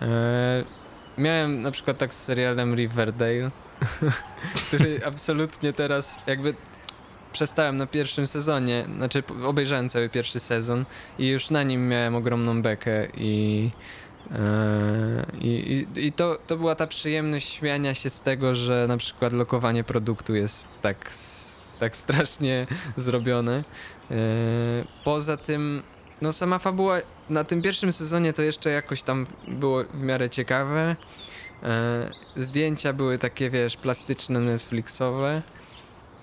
E, 0.01 0.63
miałem 1.17 1.61
na 1.61 1.71
przykład 1.71 1.97
tak 1.97 2.13
z 2.13 2.23
serialem 2.23 2.75
Riverdale, 2.75 3.51
który 4.67 5.01
absolutnie 5.05 5.73
teraz 5.73 6.21
jakby 6.27 6.55
przestałem 7.31 7.77
na 7.77 7.87
pierwszym 7.87 8.27
sezonie, 8.27 8.85
znaczy 8.97 9.23
obejrzałem 9.43 9.89
cały 9.89 10.09
pierwszy 10.09 10.39
sezon 10.39 10.85
i 11.19 11.27
już 11.27 11.49
na 11.49 11.63
nim 11.63 11.89
miałem 11.89 12.15
ogromną 12.15 12.61
bekę 12.61 13.07
i 13.17 13.69
e, 14.31 15.25
i, 15.41 15.47
i, 15.95 16.05
I 16.05 16.11
to, 16.11 16.37
to 16.47 16.57
była 16.57 16.75
ta 16.75 16.87
przyjemność 16.87 17.49
śmiania 17.49 17.93
się 17.93 18.09
z 18.09 18.21
tego, 18.21 18.55
że 18.55 18.85
na 18.87 18.97
przykład 18.97 19.33
lokowanie 19.33 19.83
produktu 19.83 20.35
jest 20.35 20.69
tak, 20.81 21.11
tak 21.79 21.97
strasznie 21.97 22.67
zrobione. 22.97 23.63
E, 24.11 24.15
poza 25.03 25.37
tym, 25.37 25.83
no 26.21 26.31
sama 26.31 26.59
fabuła 26.59 26.97
na 27.29 27.43
tym 27.43 27.61
pierwszym 27.61 27.91
sezonie 27.91 28.33
to 28.33 28.41
jeszcze 28.41 28.69
jakoś 28.69 29.03
tam 29.03 29.27
było 29.47 29.83
w 29.93 30.01
miarę 30.01 30.29
ciekawe. 30.29 30.95
E, 31.63 32.11
zdjęcia 32.35 32.93
były 32.93 33.17
takie, 33.17 33.49
wiesz, 33.49 33.77
plastyczne, 33.77 34.39
Netflixowe, 34.39 35.41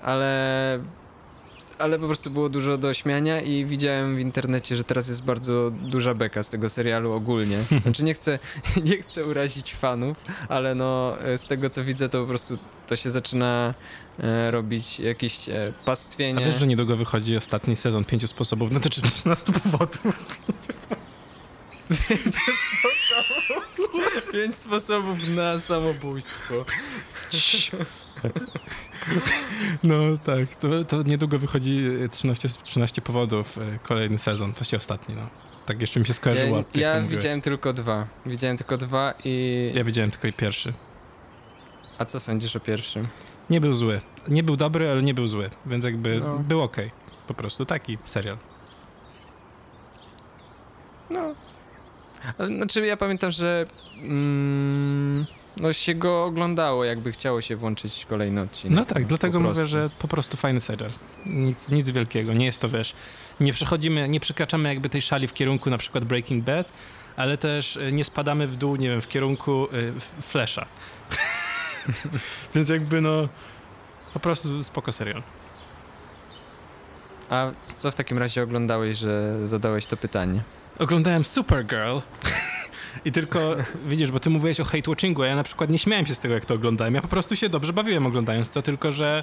ale 0.03 0.81
ale 1.79 1.99
po 1.99 2.07
prostu 2.07 2.31
było 2.31 2.49
dużo 2.49 2.79
do 2.79 2.95
śmiania 2.95 3.41
i 3.41 3.65
widziałem 3.65 4.17
w 4.17 4.19
internecie, 4.19 4.77
że 4.77 4.85
teraz 4.85 5.09
jest 5.09 5.23
bardzo 5.23 5.71
duża 5.71 6.15
beka 6.15 6.43
z 6.43 6.49
tego 6.49 6.69
serialu 6.69 7.13
ogólnie. 7.13 7.59
Znaczy 7.83 8.05
nie 8.05 8.15
chcę, 8.15 8.39
nie 8.85 8.97
chcę 8.97 9.27
urazić 9.27 9.75
fanów, 9.75 10.17
ale 10.49 10.75
no 10.75 11.17
z 11.37 11.47
tego 11.47 11.71
co 11.71 11.85
widzę 11.85 12.09
to 12.09 12.21
po 12.21 12.27
prostu 12.27 12.59
to 12.87 12.97
się 12.97 13.11
zaczyna 13.11 13.75
e, 14.19 14.51
robić 14.51 15.01
jakieś 15.01 15.49
e, 15.49 15.73
pastwienie. 15.85 16.43
A 16.43 16.47
wiesz, 16.47 16.61
że 16.61 16.67
niedługo 16.67 16.97
wychodzi 16.97 17.37
ostatni 17.37 17.77
sezon 17.77 18.05
pięciu 18.05 18.27
sposobów, 18.27 18.71
no 18.73 18.81
to 18.81 18.91
czy 18.91 19.03
13 19.03 19.53
powodów. 19.53 20.05
Pięć 22.09 22.35
sposobów. 22.35 24.33
Pięć 24.33 24.57
sposobów 24.57 25.29
na 25.37 25.59
samobójstwo. 25.59 26.65
No 29.83 30.19
tak, 30.25 30.57
to, 30.57 30.85
to 30.85 31.03
niedługo 31.03 31.38
wychodzi 31.38 31.87
13, 32.11 32.49
13 32.49 33.03
powodów, 33.03 33.59
e, 33.59 33.79
kolejny 33.79 34.19
sezon, 34.19 34.53
właściwie 34.53 34.79
ostatni, 34.79 35.14
no. 35.14 35.29
Tak 35.67 35.81
jeszcze 35.81 36.01
mi 36.01 36.07
się 36.07 36.14
skojarzyło. 36.14 36.64
Ja, 36.75 36.95
ja 36.95 37.03
widziałem 37.03 37.41
tylko 37.41 37.73
dwa. 37.73 38.07
Widziałem 38.27 38.57
tylko 38.57 38.77
dwa 38.77 39.14
i... 39.25 39.73
Ja 39.75 39.85
widziałem 39.85 40.11
tylko 40.11 40.27
i 40.29 40.33
pierwszy. 40.33 40.73
A 41.99 42.05
co 42.05 42.21
sądzisz 42.21 42.57
o 42.57 42.61
pierwszym? 42.61 43.05
Nie 43.51 43.61
był 43.61 43.75
zły. 43.75 44.01
Nie 44.29 44.43
był 44.43 44.57
dobry, 44.57 44.91
ale 44.91 45.03
nie 45.03 45.14
był 45.14 45.29
zły, 45.29 45.51
więc 45.67 45.85
jakby 45.85 46.21
no. 46.21 46.38
był 46.38 46.61
ok. 46.62 46.77
Po 47.27 47.35
prostu 47.35 47.67
taki 47.67 47.99
serial. 48.05 48.37
No. 51.11 51.35
Ale, 52.38 52.49
znaczy 52.49 52.87
ja 52.87 52.97
pamiętam, 52.97 53.31
że... 53.31 53.67
Mm 54.03 55.38
no 55.61 55.73
się 55.73 55.94
go 55.94 56.25
oglądało, 56.25 56.85
jakby 56.85 57.12
chciało 57.12 57.40
się 57.40 57.57
włączyć 57.57 58.07
kolejny 58.09 58.40
odcinek. 58.40 58.79
No 58.79 58.85
tak, 58.85 59.03
no, 59.03 59.09
dlatego 59.09 59.40
mówię, 59.40 59.66
że 59.66 59.90
po 59.99 60.09
prostu 60.09 60.37
fajny 60.37 60.61
serial. 60.61 60.90
Nic, 61.27 61.71
nic 61.71 61.90
wielkiego. 61.90 62.33
Nie 62.33 62.47
jest 62.47 62.61
to, 62.61 62.68
wiesz, 62.68 62.94
nie 63.40 63.53
przechodzimy, 63.53 64.09
nie 64.09 64.21
przekraczamy 64.21 64.68
jakby 64.68 64.88
tej 64.88 65.03
szali 65.03 65.29
w 65.29 65.33
kierunku 65.33 65.71
na 65.71 65.79
przykład 65.79 66.05
Breaking 66.05 66.44
Bad, 66.44 66.73
ale 67.16 67.38
też 67.38 67.77
e, 67.77 67.92
nie 67.92 68.05
spadamy 68.05 68.47
w 68.47 68.57
dół, 68.57 68.77
nie 68.77 68.88
wiem, 68.88 69.01
w 69.01 69.09
kierunku 69.09 69.68
y, 69.73 69.92
Flasha. 70.21 70.66
Więc 72.55 72.68
jakby 72.68 73.01
no 73.01 73.29
po 74.14 74.21
prostu 74.21 74.64
spoko 74.64 74.92
serial. 74.92 75.23
A 77.31 77.51
co 77.77 77.90
w 77.90 77.94
takim 77.94 78.18
razie 78.18 78.42
oglądałeś, 78.42 78.99
że 78.99 79.47
zadałeś 79.47 79.87
to 79.87 79.97
pytanie? 79.97 80.42
Oglądałem 80.79 81.25
Supergirl. 81.25 81.99
I 83.05 83.13
tylko, 83.13 83.57
widzisz, 83.87 84.11
bo 84.11 84.21
ty 84.21 84.31
mówiłeś 84.31 84.61
o 84.61 84.65
hate-watchingu, 84.65 85.23
a 85.23 85.27
ja 85.27 85.37
na 85.37 85.43
przykład 85.43 85.71
nie 85.71 85.79
śmiałem 85.79 86.07
się 86.07 86.15
z 86.15 86.21
tego, 86.21 86.35
jak 86.35 86.45
to 86.45 86.55
oglądałem. 86.55 86.95
Ja 86.95 87.03
po 87.03 87.09
prostu 87.09 87.37
się 87.37 87.49
dobrze 87.49 87.73
bawiłem 87.73 88.07
oglądając 88.07 88.51
to, 88.51 88.63
tylko 88.63 88.93
że 88.93 89.23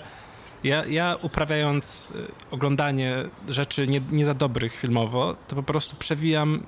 ja, 0.63 0.85
ja 0.85 1.15
uprawiając 1.21 2.13
y, 2.15 2.27
oglądanie 2.51 3.15
rzeczy 3.49 3.87
nie, 3.87 4.01
nie 4.11 4.25
za 4.25 4.33
dobrych 4.33 4.75
filmowo, 4.75 5.35
to 5.47 5.55
po 5.55 5.63
prostu 5.63 5.95
przewijam 5.95 6.63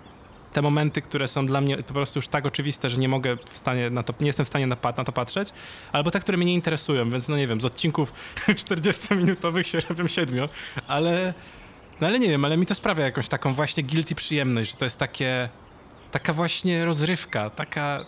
te 0.54 0.62
momenty, 0.62 1.02
które 1.02 1.28
są 1.28 1.46
dla 1.46 1.62
mnie 1.62 1.78
po 1.78 1.94
prostu 1.94 2.18
już 2.18 2.28
tak 2.28 2.46
oczywiste, 2.46 2.90
że 2.90 2.98
nie 2.98 3.10
mogę 3.10 3.38
w 3.46 3.58
stanie 3.58 3.90
na 3.90 4.04
to, 4.04 4.14
nie 4.20 4.28
jestem 4.28 4.46
w 4.46 4.50
stanie 4.50 4.68
na, 4.68 4.78
na 4.98 5.04
to 5.04 5.12
patrzeć, 5.12 5.50
albo 5.92 6.12
te, 6.12 6.20
które 6.20 6.38
mnie 6.38 6.46
nie 6.46 6.54
interesują, 6.54 7.10
więc 7.10 7.28
no 7.28 7.38
nie 7.38 7.48
wiem, 7.48 7.62
z 7.62 7.66
odcinków 7.66 8.14
40-minutowych 8.48 9.64
się 9.64 9.80
robią 9.80 10.08
siedmiu, 10.08 10.50
ale 10.88 11.34
no 12.02 12.08
ale 12.08 12.20
nie 12.20 12.30
wiem, 12.30 12.46
ale 12.46 12.58
mi 12.58 12.66
to 12.66 12.76
sprawia 12.76 13.06
jakąś 13.06 13.28
taką 13.28 13.54
właśnie 13.54 13.84
guilty 13.84 14.16
przyjemność, 14.16 14.72
że 14.72 14.78
to 14.78 14.86
jest 14.86 14.98
takie 14.98 15.50
taka 16.12 16.34
właśnie 16.34 16.86
rozrywka, 16.86 17.50
taka, 17.50 18.00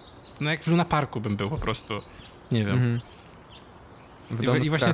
no 0.41 0.51
jak 0.51 0.63
w 0.63 0.67
Luna 0.67 0.85
Parku 0.85 1.21
bym 1.21 1.35
był 1.35 1.49
po 1.49 1.57
prostu, 1.57 1.93
nie 2.51 2.65
wiem. 2.65 2.73
Mhm. 2.73 3.01
W 4.31 4.43
domu 4.43 4.57
I, 4.57 4.65
i 4.65 4.69
właśnie. 4.69 4.93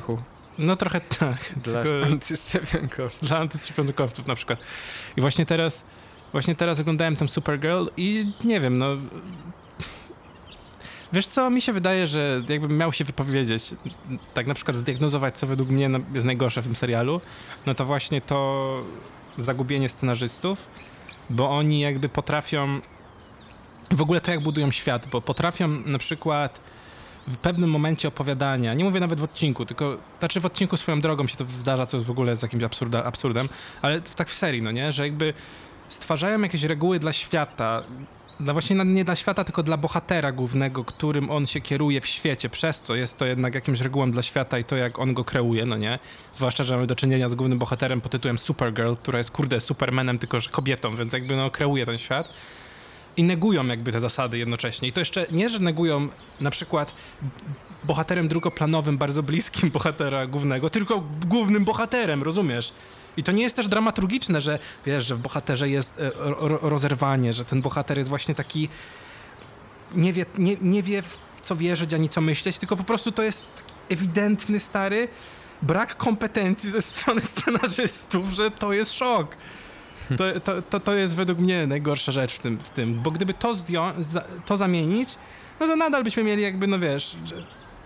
No 0.58 0.76
trochę 0.76 1.02
tak. 1.02 1.54
Dla 1.63 1.84
antyszczepionkowców. 2.06 3.30
Dla 3.30 3.38
antyszczepionkowców 3.38 4.28
na 4.28 4.36
przykład. 4.36 4.60
I 5.18 5.22
właśnie 5.22 5.46
teraz, 5.46 5.86
właśnie 6.32 6.56
teraz 6.56 6.80
oglądałem 6.80 7.15
tam 7.15 7.30
Supergirl 7.30 7.88
i 7.98 8.32
nie 8.44 8.60
wiem, 8.60 8.78
no... 8.78 8.88
Wiesz 11.13 11.28
co, 11.28 11.50
mi 11.50 11.62
się 11.62 11.74
wydaje, 11.74 12.08
że 12.08 12.41
jakbym 12.50 12.78
miał 12.78 12.94
się 12.94 13.04
wypowiedzieć, 13.04 13.76
tak 14.34 14.48
na 14.48 14.54
przykład 14.54 14.78
zdiagnozować, 14.78 15.38
co 15.38 15.48
według 15.48 15.70
mnie 15.70 15.89
jest 16.13 16.26
najgorsze 16.26 16.62
w 16.62 16.65
tym 16.65 16.76
serialu, 16.76 17.22
no 17.65 17.76
to 17.76 17.86
właśnie 17.86 18.22
to 18.22 18.84
zagubienie 19.38 19.89
scenarzystów, 19.89 20.68
bo 21.30 21.50
oni 21.50 21.80
jakby 21.80 22.10
potrafią 22.10 22.82
w 23.91 24.02
ogóle 24.02 24.21
to, 24.21 24.32
jak 24.32 24.41
budują 24.41 24.71
świat, 24.71 25.08
bo 25.08 25.21
potrafią 25.21 25.67
na 25.67 25.98
przykład 25.98 26.60
w 27.28 27.38
pewnym 27.38 27.69
momencie 27.69 28.08
opowiadania, 28.08 28.74
nie 28.74 28.84
mówię 28.84 29.00
nawet 29.00 29.19
w 29.19 29.24
odcinku, 29.24 29.65
tylko, 29.65 29.98
znaczy 30.19 30.39
w 30.39 30.45
odcinku 30.45 30.78
swoją 30.78 31.02
drogą 31.02 31.28
się 31.28 31.38
to 31.38 31.45
zdarza, 31.45 31.86
co 31.86 31.98
jest 31.98 32.08
w 32.08 32.12
ogóle 32.12 32.36
z 32.36 32.41
jakimś 32.41 32.63
absurda, 32.63 33.04
absurdem, 33.04 33.50
ale 33.82 34.02
tak 34.02 34.30
w 34.30 34.34
serii, 34.34 34.62
no 34.62 34.71
nie, 34.71 34.91
że 34.91 35.04
jakby 35.04 35.34
stwarzają 35.89 36.41
jakieś 36.41 36.63
reguły 36.63 37.00
dla 37.00 37.13
świata, 37.13 37.84
dla 38.39 38.54
właśnie 38.54 38.76
nie 38.76 39.04
dla 39.04 39.15
świata, 39.15 39.43
tylko 39.43 39.63
dla 39.63 39.78
bohatera 39.78 40.32
głównego, 40.32 40.84
którym 40.84 41.32
on 41.32 41.48
się 41.48 41.62
kieruje 41.62 42.02
w 42.02 42.08
świecie, 42.08 42.50
przez 42.50 42.82
co 42.82 42.95
jest 42.95 43.17
to 43.17 43.26
jednak 43.26 43.56
jakimś 43.56 43.82
regułą 43.82 44.12
dla 44.12 44.21
świata 44.21 44.60
i 44.60 44.63
to, 44.63 44.76
jak 44.76 45.00
on 45.00 45.13
go 45.13 45.24
kreuje, 45.24 45.65
no 45.65 45.78
nie? 45.78 46.00
Zwłaszcza, 46.34 46.63
że 46.63 46.76
mamy 46.76 46.88
do 46.88 46.95
czynienia 46.95 47.30
z 47.30 47.36
głównym 47.36 47.60
bohaterem 47.60 48.02
pod 48.02 48.12
tytułem 48.12 48.38
Supergirl, 48.38 48.95
która 48.95 49.17
jest, 49.17 49.32
kurde, 49.32 49.60
Supermanem, 49.60 50.19
tylko 50.19 50.39
że 50.39 50.50
kobietą, 50.50 50.95
więc 50.95 51.13
jakby 51.13 51.36
no 51.36 51.52
kreuje 51.52 51.86
ten 51.86 51.98
świat 51.98 52.34
i 53.17 53.23
negują 53.23 53.67
jakby 53.67 53.91
te 53.91 53.99
zasady 53.99 54.38
jednocześnie. 54.38 54.88
I 54.88 54.91
to 54.91 55.01
jeszcze 55.01 55.25
nie, 55.32 55.49
że 55.49 55.60
negują 55.60 56.10
na 56.39 56.51
przykład 56.51 56.93
bohaterem 57.84 58.28
drugoplanowym, 58.28 58.97
bardzo 58.97 59.23
bliskim 59.23 59.71
bohatera 59.71 60.28
głównego, 60.28 60.69
tylko 60.69 61.04
głównym 61.25 61.65
bohaterem, 61.65 62.23
rozumiesz? 62.23 62.73
I 63.17 63.23
to 63.23 63.32
nie 63.32 63.43
jest 63.43 63.56
też 63.56 63.67
dramaturgiczne, 63.67 64.41
że 64.41 64.60
wiesz, 64.86 65.06
że 65.06 65.15
w 65.15 65.19
bohaterze 65.19 65.69
jest 65.69 65.99
e, 65.99 66.12
rozerwanie, 66.62 67.34
że 67.34 67.45
ten 67.45 67.62
bohater 67.62 67.97
jest 67.97 68.10
właśnie 68.10 68.36
taki 68.36 68.69
nie 69.95 70.13
wie, 70.13 70.25
nie, 70.38 70.56
nie 70.62 70.84
wie 70.84 71.01
w 71.01 71.41
co 71.41 71.56
wierzyć 71.56 71.93
ani 71.93 72.10
co 72.10 72.21
myśleć, 72.21 72.58
tylko 72.58 72.78
po 72.78 72.84
prostu 72.84 73.12
to 73.12 73.23
jest 73.23 73.47
ewidentny 73.89 74.60
stary 74.60 75.08
brak 75.62 75.97
kompetencji 75.97 76.71
ze 76.71 76.82
strony 76.82 77.21
scenarzystów, 77.32 78.30
że 78.30 78.51
to 78.51 78.73
jest 78.73 78.93
szok. 78.93 79.36
To, 80.18 80.39
to, 80.39 80.62
to, 80.62 80.80
to 80.80 80.94
jest 80.94 81.15
według 81.15 81.39
mnie 81.39 81.68
najgorsza 81.68 82.12
rzecz 82.12 82.34
w 82.34 82.39
tym, 82.39 82.58
w 82.60 82.70
tym 82.70 83.02
bo 83.04 83.12
gdyby 83.12 83.34
to, 83.34 83.54
zdją- 83.54 83.94
to 84.46 84.58
zamienić, 84.58 85.15
no 85.60 85.68
to 85.68 85.76
nadal 85.76 86.04
byśmy 86.04 86.24
mieli 86.24 86.44
jakby, 86.44 86.68
no 86.68 86.80
wiesz, 86.80 87.18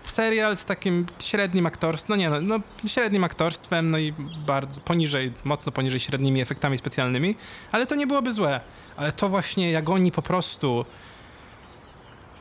serial 0.08 0.56
z 0.56 0.64
takim 0.64 1.06
średnim 1.18 1.66
aktorstwem, 1.66 2.08
no 2.08 2.16
nie 2.16 2.30
no, 2.30 2.40
no, 2.40 2.88
średnim 2.88 3.24
aktorstwem, 3.24 3.90
no 3.90 3.98
i 3.98 4.14
bardzo 4.46 4.80
poniżej, 4.80 5.32
mocno 5.44 5.72
poniżej 5.72 6.00
średnimi 6.00 6.40
efektami 6.40 6.78
specjalnymi, 6.78 7.36
ale 7.72 7.86
to 7.86 7.94
nie 7.94 8.06
byłoby 8.06 8.32
złe. 8.32 8.60
Ale 8.96 9.12
to 9.12 9.28
właśnie, 9.28 9.70
jak 9.70 9.88
oni 9.88 10.12
po 10.12 10.22
prostu 10.22 10.84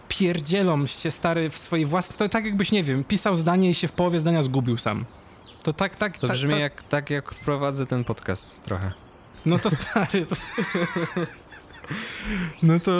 pierdzielą 0.07 0.85
się 0.85 1.11
stary 1.11 1.49
w 1.49 1.57
swojej 1.57 1.85
własnej, 1.85 2.17
to 2.17 2.29
tak 2.29 2.45
jakbyś, 2.45 2.71
nie 2.71 2.83
wiem, 2.83 3.03
pisał 3.03 3.35
zdanie 3.35 3.69
i 3.69 3.75
się 3.75 3.87
w 3.87 3.91
połowie 3.91 4.19
zdania 4.19 4.43
zgubił 4.43 4.77
sam. 4.77 5.05
To 5.63 5.73
tak, 5.73 5.95
tak, 5.95 6.17
To 6.17 6.27
tak, 6.27 6.37
brzmi 6.37 6.51
tak, 6.51 6.59
jak, 6.59 6.83
tak, 6.83 7.09
jak 7.09 7.33
prowadzę 7.35 7.85
ten 7.85 8.03
podcast 8.03 8.63
trochę. 8.63 8.91
No 9.45 9.59
to 9.59 9.69
stary, 9.69 10.25
to... 10.25 10.35
No 12.63 12.79
to... 12.79 12.91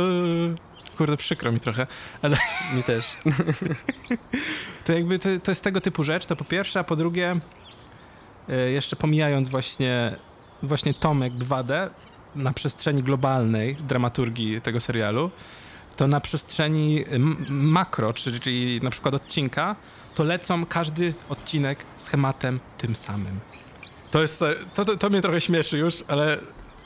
Kurde, 0.98 1.18
przykro 1.18 1.52
mi 1.52 1.60
trochę, 1.60 1.88
ale... 2.22 2.38
Mi 2.76 2.84
też. 2.84 3.06
To 4.90 4.94
jakby 4.94 5.20
to, 5.20 5.30
to 5.44 5.52
jest 5.52 5.64
tego 5.64 5.82
typu 5.82 6.04
rzecz, 6.04 6.26
to 6.26 6.36
po 6.36 6.46
pierwsze, 6.46 6.80
a 6.80 6.84
po 6.84 6.96
drugie, 6.96 7.40
e, 8.50 8.56
jeszcze 8.72 8.96
pomijając 8.96 9.50
właśnie, 9.50 10.16
właśnie 10.64 10.94
Tomek 10.94 11.44
wadę 11.44 11.90
na 12.36 12.54
przestrzeni 12.54 13.04
globalnej 13.04 13.76
dramaturgii 13.76 14.62
tego 14.62 14.80
serialu, 14.80 15.32
to 15.96 16.08
na 16.08 16.20
przestrzeni 16.20 17.06
makro, 17.50 18.14
czyli 18.14 18.80
na 18.84 18.90
przykład 18.90 19.14
odcinka, 19.14 19.76
to 20.16 20.24
lecą 20.24 20.66
każdy 20.66 21.14
odcinek 21.30 21.80
schematem 21.98 22.60
tym 22.78 22.96
samym. 22.96 23.40
To 24.12 24.22
jest, 24.22 24.44
to, 24.74 24.86
to, 24.86 24.98
to 24.98 25.10
mnie 25.10 25.22
trochę 25.22 25.42
śmieszy 25.42 25.78
już, 25.78 26.04
ale, 26.08 26.38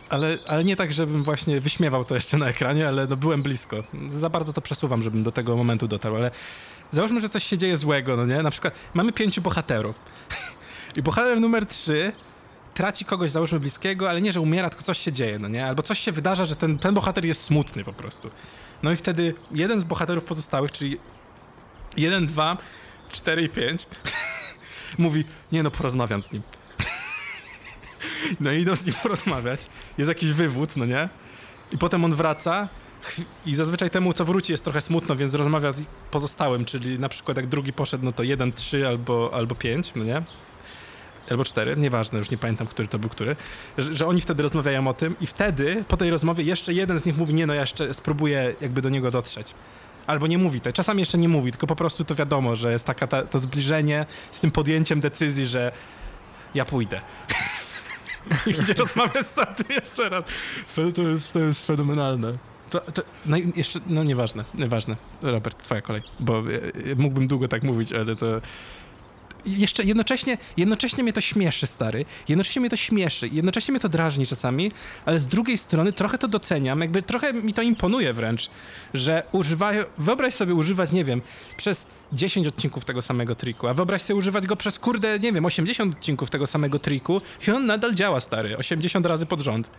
ale, 0.10 0.38
ale 0.48 0.64
nie 0.64 0.76
tak, 0.76 0.94
żebym 0.94 1.24
właśnie 1.24 1.62
wyśmiewał 1.62 2.06
to 2.06 2.16
jeszcze 2.16 2.38
na 2.38 2.48
ekranie, 2.48 2.88
ale 2.88 3.08
no 3.08 3.18
byłem 3.18 3.44
blisko. 3.44 3.78
Za 4.10 4.30
bardzo 4.30 4.54
to 4.54 4.62
przesuwam, 4.62 5.02
żebym 5.02 5.24
do 5.24 5.32
tego 5.32 5.58
momentu 5.58 5.88
dotarł, 5.88 6.16
ale 6.16 6.32
załóżmy, 6.92 7.20
że 7.20 7.30
coś 7.30 7.44
się 7.44 7.58
dzieje 7.58 7.78
złego, 7.78 8.18
no 8.18 8.26
nie? 8.26 8.44
Na 8.44 8.52
przykład 8.52 8.76
mamy 8.94 9.12
pięciu 9.12 9.42
bohaterów 9.42 10.00
i 10.98 11.02
bohater 11.02 11.42
numer 11.42 11.66
trzy 11.66 12.12
traci 12.74 13.06
kogoś, 13.06 13.32
załóżmy, 13.32 13.60
bliskiego, 13.60 14.10
ale 14.10 14.22
nie, 14.22 14.32
że 14.32 14.42
umiera, 14.42 14.70
tylko 14.70 14.84
coś 14.84 14.98
się 14.98 15.12
dzieje, 15.12 15.40
no 15.40 15.48
nie? 15.48 15.68
Albo 15.68 15.84
coś 15.84 16.00
się 16.00 16.12
wydarza, 16.12 16.46
że 16.46 16.56
ten, 16.56 16.78
ten 16.80 16.94
bohater 16.94 17.26
jest 17.26 17.42
smutny 17.42 17.84
po 17.84 17.94
prostu. 17.94 18.30
No 18.84 18.92
i 18.92 18.96
wtedy 18.96 19.36
jeden 19.52 19.80
z 19.80 19.84
bohaterów 19.84 20.24
pozostałych, 20.24 20.72
czyli 20.72 20.98
jeden, 21.98 22.26
dwa, 22.26 22.58
cztery 23.12 23.42
i 23.42 23.50
pięć, 23.50 23.86
mówi, 24.98 25.26
nie 25.52 25.64
no, 25.64 25.72
porozmawiam 25.72 26.24
z 26.24 26.32
nim. 26.32 26.42
No 28.40 28.52
i 28.52 28.62
idą 28.62 28.76
z 28.76 28.86
nim 28.86 28.96
porozmawiać. 29.04 29.68
Jest 29.98 30.10
jakiś 30.10 30.32
wywód, 30.32 30.78
no 30.78 30.86
nie? 30.86 31.10
I 31.72 31.78
potem 31.78 32.06
on 32.06 32.16
wraca 32.16 32.70
i 33.46 33.56
zazwyczaj 33.56 33.90
temu, 33.90 34.14
co 34.14 34.26
wróci, 34.26 34.52
jest 34.52 34.64
trochę 34.64 34.82
smutno, 34.82 35.16
więc 35.16 35.34
rozmawia 35.34 35.72
z 35.72 35.84
pozostałym, 36.12 36.66
czyli 36.66 37.00
na 37.00 37.10
przykład 37.10 37.38
jak 37.38 37.48
drugi 37.48 37.74
poszedł, 37.74 38.06
no 38.06 38.12
to 38.12 38.24
jeden, 38.24 38.54
trzy 38.54 38.88
albo, 38.88 39.32
albo 39.34 39.56
pięć, 39.56 39.92
no 39.96 40.04
nie? 40.04 40.22
albo 41.30 41.44
cztery, 41.44 41.76
nieważne, 41.78 42.20
już 42.20 42.32
nie 42.32 42.38
pamiętam, 42.38 42.68
który 42.68 42.88
to 42.88 43.00
był 43.00 43.10
który, 43.10 43.36
że, 43.78 43.94
że, 43.94 44.08
oni 44.08 44.22
wtedy 44.22 44.44
rozmawiają 44.44 44.88
o 44.88 44.94
tym 44.94 45.16
i 45.22 45.28
wtedy 45.28 45.84
po 45.88 45.98
tej 45.98 46.10
rozmowie 46.10 46.44
jeszcze 46.44 46.74
jeden 46.74 47.00
z 47.00 47.06
nich 47.06 47.18
mówi, 47.18 47.34
nie 47.34 47.48
no, 47.48 47.54
ja 47.54 47.62
jeszcze 47.62 47.94
spróbuję 47.94 48.56
jakby 48.62 48.82
do 48.82 48.90
niego 48.90 49.12
dotrzeć. 49.12 49.54
Albo 50.08 50.28
nie 50.28 50.38
mówi 50.38 50.62
to. 50.62 50.74
Czasami 50.74 51.00
jeszcze 51.00 51.18
nie 51.18 51.30
mówi, 51.30 51.52
tylko 51.52 51.68
po 51.68 51.76
prostu 51.76 52.04
to 52.04 52.16
wiadomo, 52.16 52.56
że 52.56 52.72
jest 52.72 52.86
taka 52.86 53.08
ta, 53.08 53.24
to 53.24 53.40
zbliżenie 53.40 54.06
z 54.32 54.40
tym 54.40 54.52
podjęciem 54.52 55.00
decyzji, 55.00 55.46
że 55.46 55.72
ja 56.56 56.66
pójdę. 56.66 57.02
Idzie 58.48 58.74
rozmawiać 58.74 59.28
z 59.28 59.34
tym 59.34 59.66
jeszcze 59.70 60.10
raz. 60.10 60.26
To 60.76 61.02
jest, 61.02 61.34
to 61.34 61.40
jest 61.40 61.68
fenomenalne. 61.68 62.38
To, 62.70 62.80
to, 62.80 63.02
no 63.26 63.38
jeszcze, 63.56 63.80
no 63.88 64.04
nieważne, 64.04 64.46
nieważne. 64.54 64.96
Robert, 65.22 65.64
twoja 65.64 65.82
kolej, 65.82 66.02
bo 66.20 66.38
e, 66.38 66.42
e, 66.92 66.96
mógłbym 66.96 67.28
długo 67.28 67.48
tak 67.48 67.64
mówić, 67.64 67.94
ale 67.94 68.16
to 68.16 68.42
jeszcze 69.46 69.84
jednocześnie, 69.84 70.38
jednocześnie 70.58 71.04
mnie 71.04 71.14
to 71.14 71.22
śmieszy, 71.22 71.68
stary. 71.68 72.06
Jednocześnie 72.28 72.60
mnie 72.60 72.70
to 72.70 72.76
śmieszy, 72.76 73.28
jednocześnie 73.28 73.72
mnie 73.72 73.80
to 73.80 73.90
drażni 73.90 74.26
czasami, 74.26 74.72
ale 75.06 75.20
z 75.20 75.28
drugiej 75.28 75.58
strony 75.58 75.94
trochę 75.94 76.18
to 76.18 76.28
doceniam, 76.28 76.82
jakby 76.82 77.02
trochę 77.02 77.34
mi 77.34 77.54
to 77.54 77.62
imponuje 77.62 78.14
wręcz, 78.14 78.50
że 78.94 79.24
używają, 79.32 79.84
wyobraź 79.98 80.34
sobie 80.34 80.54
używać, 80.54 80.92
nie 80.92 81.04
wiem, 81.04 81.22
przez 81.58 81.88
10 82.14 82.48
odcinków 82.48 82.86
tego 82.86 83.02
samego 83.02 83.36
triku, 83.36 83.68
a 83.68 83.74
wyobraź 83.74 84.02
sobie 84.02 84.18
używać 84.18 84.48
go 84.48 84.56
przez, 84.56 84.80
kurde, 84.80 85.20
nie 85.20 85.34
wiem, 85.34 85.46
80 85.46 85.96
odcinków 85.96 86.30
tego 86.30 86.48
samego 86.48 86.80
triku 86.80 87.22
i 87.48 87.52
on 87.52 87.66
nadal 87.66 87.94
działa, 87.94 88.20
stary, 88.20 88.58
80 88.58 89.06
razy 89.06 89.26
pod 89.26 89.40
rząd. 89.40 89.72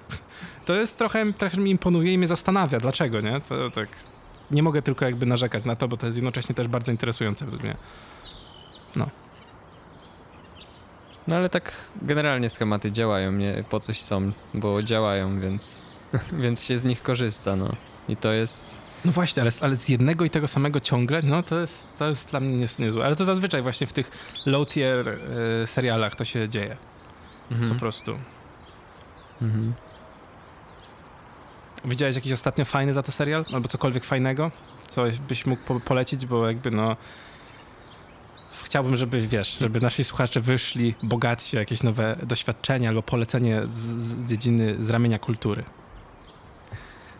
To 0.66 0.80
jest 0.80 0.98
trochę, 0.98 1.32
trochę 1.32 1.60
mi 1.60 1.70
imponuje 1.70 2.12
i 2.12 2.18
mnie 2.18 2.26
zastanawia, 2.26 2.78
dlaczego, 2.78 3.20
nie? 3.20 3.40
To 3.40 3.70
tak, 3.70 3.88
nie 4.50 4.62
mogę 4.62 4.82
tylko 4.82 5.04
jakby 5.04 5.26
narzekać 5.26 5.64
na 5.64 5.76
to, 5.76 5.88
bo 5.88 5.96
to 5.96 6.06
jest 6.06 6.18
jednocześnie 6.18 6.54
też 6.54 6.68
bardzo 6.68 6.92
interesujące 6.92 7.44
według 7.44 7.62
mnie. 7.62 7.76
No. 8.96 9.23
No 11.28 11.36
ale 11.36 11.48
tak 11.48 11.72
generalnie 12.02 12.48
schematy 12.48 12.92
działają, 12.92 13.32
nie 13.32 13.64
po 13.70 13.80
coś 13.80 14.02
są, 14.02 14.32
bo 14.54 14.82
działają, 14.82 15.40
więc, 15.40 15.82
więc 16.42 16.62
się 16.62 16.78
z 16.78 16.84
nich 16.84 17.02
korzysta, 17.02 17.56
no. 17.56 17.68
I 18.08 18.16
to 18.16 18.32
jest... 18.32 18.78
No 19.04 19.12
właśnie, 19.12 19.42
ale, 19.42 19.50
ale 19.60 19.76
z 19.76 19.88
jednego 19.88 20.24
i 20.24 20.30
tego 20.30 20.48
samego 20.48 20.80
ciągle, 20.80 21.22
no 21.22 21.42
to 21.42 21.60
jest, 21.60 21.88
to 21.98 22.08
jest 22.08 22.30
dla 22.30 22.40
mnie 22.40 22.66
niezłe. 22.78 23.04
Ale 23.04 23.16
to 23.16 23.24
zazwyczaj 23.24 23.62
właśnie 23.62 23.86
w 23.86 23.92
tych 23.92 24.10
low 24.46 24.68
tier 24.68 25.08
y, 25.08 25.66
serialach 25.66 26.16
to 26.16 26.24
się 26.24 26.48
dzieje. 26.48 26.76
Mhm. 27.50 27.72
Po 27.72 27.80
prostu. 27.80 28.18
Mhm. 29.42 29.74
Widziałeś 31.84 32.16
jakiś 32.16 32.32
ostatnio 32.32 32.64
fajny 32.64 32.94
za 32.94 33.02
to 33.02 33.12
serial? 33.12 33.44
Albo 33.52 33.68
cokolwiek 33.68 34.04
fajnego? 34.04 34.50
Coś 34.86 35.18
byś 35.18 35.46
mógł 35.46 35.62
po 35.62 35.80
polecić, 35.80 36.26
bo 36.26 36.46
jakby 36.46 36.70
no 36.70 36.96
chciałbym, 38.74 38.96
żeby, 38.96 39.26
wiesz, 39.26 39.58
żeby 39.58 39.80
nasi 39.80 40.04
słuchacze 40.04 40.40
wyszli 40.40 40.94
bogatsi 41.02 41.56
o 41.56 41.60
jakieś 41.60 41.82
nowe 41.82 42.16
doświadczenia 42.22 42.88
albo 42.88 43.02
polecenie 43.02 43.62
z, 43.68 43.72
z 43.72 44.28
dziedziny 44.28 44.76
z 44.78 44.90
ramienia 44.90 45.18
kultury. 45.18 45.64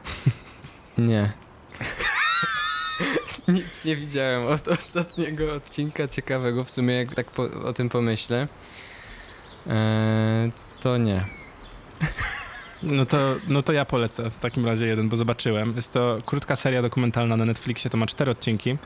Nie. 0.99 1.33
Nic 3.49 3.85
nie 3.85 3.97
widziałem 3.97 4.47
od 4.47 4.69
ostatniego 4.69 5.55
odcinka 5.55 6.09
ciekawego, 6.09 6.65
w 6.65 6.71
sumie 6.71 6.95
jak 6.95 7.15
tak 7.15 7.31
po, 7.31 7.43
o 7.43 7.73
tym 7.73 7.89
pomyślę. 7.89 8.49
Eee, 9.67 10.53
to 10.81 10.97
nie. 10.97 11.25
No 12.83 13.07
to, 13.07 13.37
no 13.49 13.63
to 13.63 13.73
ja 13.73 13.85
polecę 13.85 14.31
w 14.31 14.39
takim 14.39 14.67
razie 14.67 14.87
jeden, 14.87 15.09
bo 15.09 15.17
zobaczyłem. 15.17 15.73
Jest 15.77 15.93
to 15.93 16.19
krótka 16.27 16.57
seria 16.57 16.83
dokumentalna 16.83 17.37
na 17.37 17.45
Netflixie, 17.45 17.91
to 17.91 17.97
ma 17.97 18.07
cztery 18.07 18.31
odcinki. 18.31 18.77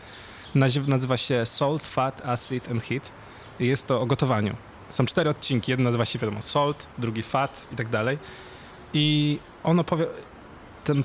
Nazywa 0.54 1.16
się 1.16 1.46
Salt, 1.46 1.82
Fat, 1.82 2.26
Acid 2.26 2.70
and 2.70 2.82
Heat. 2.82 3.12
Jest 3.60 3.86
to 3.86 4.00
o 4.00 4.06
gotowaniu. 4.06 4.56
Są 4.90 5.06
cztery 5.06 5.30
odcinki. 5.30 5.70
Jeden 5.70 5.84
nazywa 5.84 6.04
się, 6.04 6.18
wiadomo, 6.18 6.42
Salt, 6.42 6.86
drugi 6.98 7.22
Fat 7.22 7.66
i 7.72 7.76
tak 7.76 7.88
dalej. 7.88 8.18
I 8.92 9.38
on 9.64 9.80
opowie... 9.80 10.06
Ten 10.84 11.04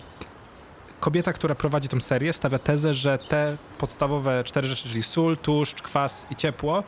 kobieta, 0.99 1.33
która 1.33 1.55
prowadzi 1.55 1.87
tą 1.87 2.01
serię, 2.01 2.33
stawia 2.33 2.59
tezę, 2.59 2.93
że 2.93 3.17
te 3.17 3.57
podstawowe 3.77 4.43
cztery 4.43 4.67
rzeczy, 4.67 4.89
czyli 4.89 5.03
sól, 5.03 5.37
tłuszcz, 5.37 5.81
kwas 5.81 6.27
i 6.31 6.35
ciepło, 6.35 6.83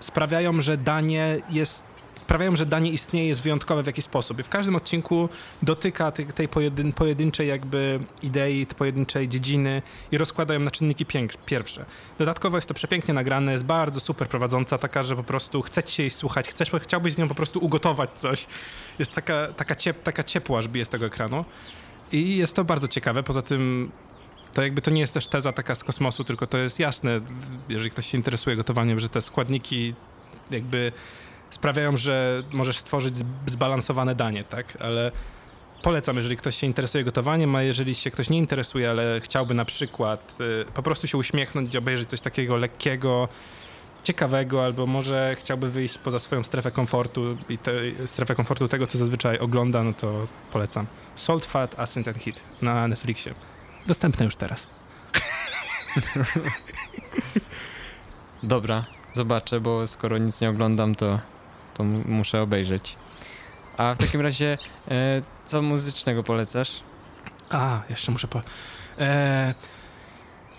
sprawiają, 0.00 0.60
że 0.60 0.76
danie 0.76 1.38
jest 1.50 1.84
sprawiają, 2.16 2.56
że 2.56 2.66
danie 2.66 2.90
istnieje, 2.90 3.28
jest 3.28 3.42
wyjątkowe 3.42 3.82
w 3.82 3.86
jakiś 3.86 4.04
sposób. 4.04 4.40
I 4.40 4.42
w 4.42 4.48
każdym 4.48 4.76
odcinku 4.76 5.28
dotyka 5.62 6.10
tej, 6.10 6.48
pojedyn 6.48 6.92
pojedynczej 6.92 7.48
jakby 7.48 8.00
idei, 8.22 8.66
tej 8.66 8.76
pojedynczej 8.76 9.28
dziedziny 9.28 9.82
i 10.12 10.18
rozkładają 10.18 10.60
na 10.60 10.70
czynniki 10.70 11.06
pierwsze. 11.46 11.84
Dodatkowo 12.18 12.56
jest 12.56 12.68
to 12.68 12.74
przepięknie 12.74 13.14
nagrane, 13.14 13.52
jest 13.52 13.64
bardzo 13.64 14.00
super 14.00 14.28
prowadząca, 14.28 14.78
taka, 14.78 15.02
że 15.02 15.16
po 15.16 15.24
prostu 15.24 15.62
chcecie 15.62 16.02
jej 16.02 16.10
słuchać, 16.10 16.48
chcesz, 16.48 16.70
chciałbyś 16.82 17.12
z 17.12 17.18
nią 17.18 17.28
po 17.28 17.34
prostu 17.34 17.64
ugotować 17.64 18.10
coś. 18.14 18.46
Jest 18.98 19.14
taka, 19.14 19.52
taka, 19.56 19.74
ciep, 19.74 20.02
taka 20.02 20.22
ciepła, 20.22 20.58
aż 20.58 20.68
bije 20.68 20.84
z 20.84 20.88
tego 20.88 21.06
ekranu. 21.06 21.44
I 22.12 22.36
jest 22.36 22.56
to 22.56 22.64
bardzo 22.64 22.88
ciekawe, 22.88 23.22
poza 23.22 23.42
tym 23.42 23.90
to 24.54 24.62
jakby 24.62 24.82
to 24.82 24.90
nie 24.90 25.00
jest 25.00 25.14
też 25.14 25.26
teza 25.26 25.52
taka 25.52 25.74
z 25.74 25.84
kosmosu, 25.84 26.24
tylko 26.24 26.46
to 26.46 26.58
jest 26.58 26.78
jasne, 26.78 27.20
jeżeli 27.68 27.90
ktoś 27.90 28.06
się 28.06 28.16
interesuje 28.16 28.56
gotowaniem, 28.56 29.00
że 29.00 29.08
te 29.08 29.20
składniki 29.20 29.94
jakby 30.50 30.92
sprawiają, 31.56 31.96
że 31.96 32.42
możesz 32.52 32.78
stworzyć 32.78 33.14
zbalansowane 33.46 34.14
danie, 34.14 34.44
tak? 34.44 34.76
Ale 34.80 35.12
polecam, 35.82 36.16
jeżeli 36.16 36.36
ktoś 36.36 36.56
się 36.56 36.66
interesuje 36.66 37.04
gotowaniem, 37.04 37.56
a 37.56 37.62
jeżeli 37.62 37.94
się 37.94 38.10
ktoś 38.10 38.30
nie 38.30 38.38
interesuje, 38.38 38.90
ale 38.90 39.20
chciałby 39.20 39.54
na 39.54 39.64
przykład 39.64 40.36
y, 40.40 40.64
po 40.74 40.82
prostu 40.82 41.06
się 41.06 41.18
uśmiechnąć 41.18 41.76
obejrzeć 41.76 42.08
coś 42.08 42.20
takiego 42.20 42.56
lekkiego, 42.56 43.28
ciekawego, 44.02 44.64
albo 44.64 44.86
może 44.86 45.36
chciałby 45.38 45.70
wyjść 45.70 45.98
poza 45.98 46.18
swoją 46.18 46.44
strefę 46.44 46.70
komfortu 46.70 47.36
i 47.48 47.58
te, 47.58 47.72
strefę 48.06 48.34
komfortu 48.34 48.68
tego, 48.68 48.86
co 48.86 48.98
zazwyczaj 48.98 49.38
ogląda, 49.38 49.82
no 49.82 49.92
to 49.92 50.26
polecam. 50.52 50.86
Salt, 51.14 51.44
Fat, 51.44 51.80
Ascent 51.80 52.08
and 52.08 52.18
Heat 52.18 52.42
na 52.62 52.88
Netflixie. 52.88 53.34
Dostępne 53.86 54.24
już 54.24 54.36
teraz. 54.36 54.68
Dobra, 58.42 58.84
zobaczę, 59.14 59.60
bo 59.60 59.86
skoro 59.86 60.18
nic 60.18 60.40
nie 60.40 60.50
oglądam, 60.50 60.94
to 60.94 61.20
to 61.76 61.84
muszę 61.84 62.42
obejrzeć. 62.42 62.96
A 63.76 63.94
w 63.94 63.98
takim 63.98 64.20
razie, 64.20 64.58
e, 64.88 65.22
co 65.44 65.62
muzycznego 65.62 66.22
polecasz? 66.22 66.82
A, 67.50 67.82
jeszcze 67.90 68.12
muszę 68.12 68.28
po... 68.28 68.40
E, 68.98 69.54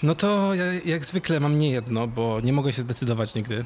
no 0.03 0.15
to 0.15 0.53
ja, 0.53 0.65
jak 0.85 1.05
zwykle 1.05 1.39
mam 1.39 1.55
nie 1.55 1.71
jedno, 1.71 2.07
bo 2.07 2.39
nie 2.43 2.53
mogę 2.53 2.73
się 2.73 2.81
zdecydować 2.81 3.35
nigdy. 3.35 3.65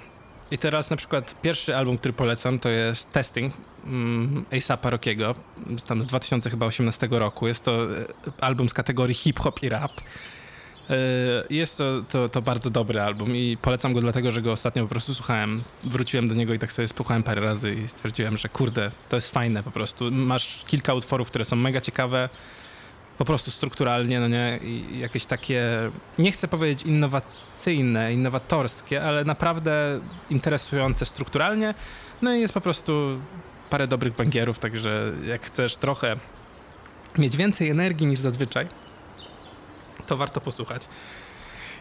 I 0.51 0.57
teraz 0.57 0.89
na 0.89 0.95
przykład 0.95 1.41
pierwszy 1.41 1.75
album, 1.75 1.97
który 1.97 2.13
polecam, 2.13 2.59
to 2.59 2.69
jest 2.69 3.11
Testing 3.11 3.53
um, 3.85 4.45
A$APa 4.51 4.89
Rockiego, 4.89 5.35
tam 5.87 6.03
z 6.03 6.07
2018 6.07 7.07
roku. 7.11 7.47
Jest 7.47 7.63
to 7.63 7.97
e, 7.97 8.05
album 8.41 8.69
z 8.69 8.73
kategorii 8.73 9.15
hip-hop 9.15 9.63
i 9.63 9.69
rap. 9.69 9.91
E, 10.91 10.95
jest 11.49 11.77
to, 11.77 12.03
to, 12.09 12.29
to, 12.29 12.41
bardzo 12.41 12.69
dobry 12.69 13.01
album 13.01 13.35
i 13.35 13.57
polecam 13.61 13.93
go 13.93 13.99
dlatego, 13.99 14.31
że 14.31 14.41
go 14.41 14.51
ostatnio 14.51 14.83
po 14.83 14.89
prostu 14.89 15.13
słuchałem. 15.13 15.63
Wróciłem 15.83 16.27
do 16.27 16.35
niego 16.35 16.53
i 16.53 16.59
tak 16.59 16.71
sobie 16.71 16.87
słuchałem 16.87 17.23
parę 17.23 17.41
razy 17.41 17.75
i 17.75 17.87
stwierdziłem, 17.87 18.37
że 18.37 18.49
kurde, 18.49 18.91
to 19.09 19.17
jest 19.17 19.31
fajne 19.31 19.63
po 19.63 19.71
prostu. 19.71 20.11
Masz 20.11 20.63
kilka 20.67 20.93
utworów, 20.93 21.27
które 21.27 21.45
są 21.45 21.55
mega 21.55 21.81
ciekawe, 21.81 22.29
po 23.17 23.25
prostu 23.25 23.51
strukturalnie, 23.51 24.19
no 24.19 24.27
nie, 24.27 24.59
i 24.63 24.99
jakieś 24.99 25.25
takie, 25.25 25.63
nie 26.17 26.31
chcę 26.31 26.47
powiedzieć 26.47 26.83
innowacyjne, 26.83 28.13
innowatorskie, 28.13 29.03
ale 29.03 29.25
naprawdę 29.25 29.99
interesujące 30.29 31.05
strukturalnie. 31.05 31.73
No 32.21 32.35
i 32.35 32.41
jest 32.41 32.53
po 32.53 32.61
prostu 32.61 33.21
parę 33.69 33.87
dobrych 33.87 34.15
bangierów, 34.15 34.59
także 34.59 35.11
jak 35.27 35.45
chcesz 35.45 35.75
trochę 35.75 36.15
mieć 37.17 37.37
więcej 37.37 37.69
energii 37.69 38.07
niż 38.07 38.19
zazwyczaj, 38.19 38.67
to 40.07 40.17
warto 40.17 40.41
posłuchać. 40.41 40.87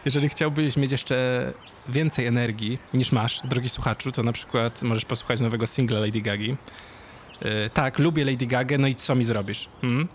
Jeżeli 0.05 0.29
chciałbyś 0.29 0.77
mieć 0.77 0.91
jeszcze 0.91 1.53
więcej 1.89 2.25
energii 2.25 2.79
niż 2.93 3.11
masz, 3.11 3.41
drogi 3.43 3.69
słuchaczu, 3.69 4.11
to 4.11 4.23
na 4.23 4.31
przykład 4.31 4.81
możesz 4.81 5.05
posłuchać 5.05 5.41
nowego 5.41 5.67
singla 5.67 5.99
Lady 5.99 6.21
Gagi. 6.21 6.55
Yy, 7.41 7.69
tak, 7.73 7.99
lubię 7.99 8.25
Lady 8.25 8.45
Gagę, 8.45 8.77
no 8.77 8.87
i 8.87 8.95
co 8.95 9.15
mi 9.15 9.23
zrobisz? 9.23 9.69
Hmm? 9.81 10.07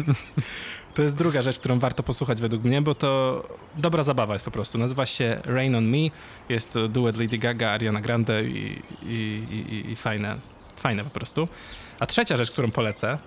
to 0.94 1.02
jest 1.02 1.16
druga 1.16 1.42
rzecz, 1.42 1.58
którą 1.58 1.78
warto 1.78 2.02
posłuchać 2.02 2.40
według 2.40 2.64
mnie, 2.64 2.82
bo 2.82 2.94
to 2.94 3.42
dobra 3.78 4.02
zabawa 4.02 4.32
jest 4.32 4.44
po 4.44 4.50
prostu. 4.50 4.78
Nazywa 4.78 5.06
się 5.06 5.40
Rain 5.44 5.74
on 5.74 5.88
Me. 5.88 5.98
Jest 6.48 6.72
to 6.72 6.88
duet 6.88 7.16
Lady 7.16 7.38
Gaga, 7.38 7.70
Ariana 7.70 8.00
Grande 8.00 8.44
i, 8.44 8.82
i, 9.02 9.42
i, 9.70 9.90
i 9.90 9.96
fajne, 9.96 10.36
fajne 10.76 11.04
po 11.04 11.10
prostu. 11.10 11.48
A 12.00 12.06
trzecia 12.06 12.36
rzecz, 12.36 12.50
którą 12.50 12.70
polecę, 12.70 13.18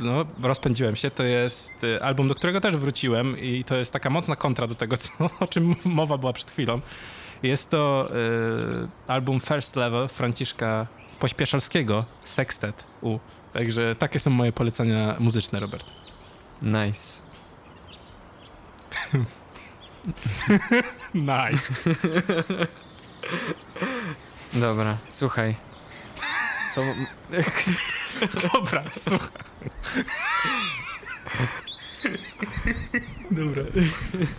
no, 0.00 0.24
rozpędziłem 0.42 0.96
się, 0.96 1.10
to 1.10 1.22
jest 1.22 1.84
y, 1.84 2.02
album, 2.02 2.28
do 2.28 2.34
którego 2.34 2.60
też 2.60 2.76
wróciłem 2.76 3.38
i 3.38 3.64
to 3.64 3.76
jest 3.76 3.92
taka 3.92 4.10
mocna 4.10 4.36
kontra 4.36 4.66
do 4.66 4.74
tego, 4.74 4.96
co, 4.96 5.12
o 5.40 5.46
czym 5.46 5.76
mowa 5.84 6.18
była 6.18 6.32
przed 6.32 6.50
chwilą. 6.50 6.80
Jest 7.42 7.70
to 7.70 8.08
y, 8.10 9.12
album 9.12 9.40
First 9.40 9.76
Level 9.76 10.08
Franciszka 10.08 10.86
Pośpieszalskiego, 11.20 12.04
Sextet 12.24 12.84
U. 13.00 13.18
Także 13.52 13.94
takie 13.94 14.18
są 14.18 14.30
moje 14.30 14.52
polecenia 14.52 15.16
muzyczne, 15.18 15.60
Robert. 15.60 15.92
Nice. 16.62 17.22
nice. 21.14 21.90
Dobra, 24.54 24.98
słuchaj. 25.08 25.56
To... 26.76 26.82
Dobra, 28.54 28.82
słuchaj. 28.92 29.30
Dobra. 33.30 33.62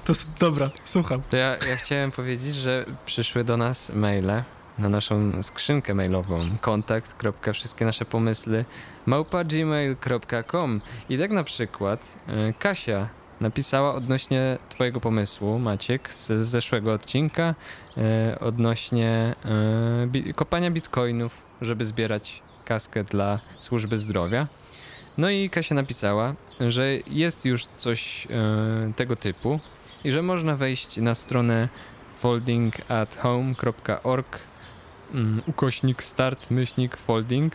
To, 0.05 0.13
dobra, 0.39 0.71
słucham. 0.85 1.21
To 1.29 1.37
ja, 1.37 1.57
ja 1.69 1.75
chciałem 1.75 2.11
powiedzieć, 2.11 2.55
że 2.55 2.85
przyszły 3.05 3.43
do 3.43 3.57
nas 3.57 3.91
maile 3.95 4.43
na 4.79 4.89
naszą 4.89 5.43
skrzynkę 5.43 5.93
mailową 5.93 6.45
kontakt. 6.61 7.15
wszystkie 7.53 7.85
nasze 7.85 8.05
pomysły 8.05 8.65
małpa.gmail.com 9.05 10.81
i 11.09 11.17
tak 11.17 11.31
na 11.31 11.43
przykład 11.43 12.17
y, 12.49 12.53
Kasia 12.59 13.07
napisała 13.41 13.93
odnośnie 13.93 14.57
twojego 14.69 14.99
pomysłu, 14.99 15.59
Maciek, 15.59 16.13
z 16.13 16.27
zeszłego 16.27 16.93
odcinka 16.93 17.55
y, 18.33 18.39
odnośnie 18.39 19.35
bi 20.07 20.33
kopania 20.33 20.71
bitcoinów, 20.71 21.46
żeby 21.61 21.85
zbierać 21.85 22.41
kaskę 22.65 23.03
dla 23.03 23.39
służby 23.59 23.97
zdrowia. 23.97 24.47
No 25.17 25.29
i 25.29 25.49
Kasia 25.49 25.75
napisała, 25.75 26.33
że 26.67 26.87
jest 27.07 27.45
już 27.45 27.65
coś 27.65 28.27
tego 28.95 29.15
typu 29.15 29.59
i 30.03 30.11
że 30.11 30.21
można 30.21 30.55
wejść 30.55 30.97
na 30.97 31.15
stronę 31.15 31.69
foldingathome.org 32.15 34.39
um, 35.13 35.41
ukośnik 35.47 36.03
start 36.03 36.51
myślnik 36.51 36.97
folding 36.97 37.53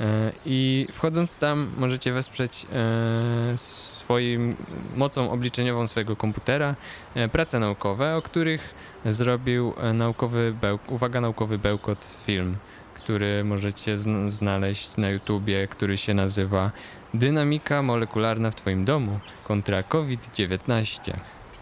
e, 0.00 0.32
i 0.46 0.86
wchodząc 0.92 1.38
tam 1.38 1.70
możecie 1.76 2.12
wesprzeć 2.12 2.66
e, 2.72 3.58
swoim 3.58 4.56
mocą 4.96 5.30
obliczeniową 5.30 5.86
swojego 5.86 6.16
komputera 6.16 6.74
e, 7.14 7.28
prace 7.28 7.58
naukowe, 7.58 8.16
o 8.16 8.22
których 8.22 8.74
zrobił 9.06 9.72
naukowy 9.94 10.54
bełk, 10.60 10.82
uwaga 10.88 11.20
naukowy 11.20 11.58
bełkot 11.58 12.16
film, 12.26 12.56
który 13.04 13.44
możecie 13.44 13.96
znaleźć 14.28 14.96
na 14.96 15.08
YouTubie, 15.08 15.68
który 15.68 15.96
się 15.96 16.14
nazywa 16.14 16.72
Dynamika 17.14 17.82
molekularna 17.82 18.50
w 18.50 18.54
Twoim 18.54 18.84
domu 18.84 19.20
kontra 19.44 19.82
COVID-19. 19.82 21.12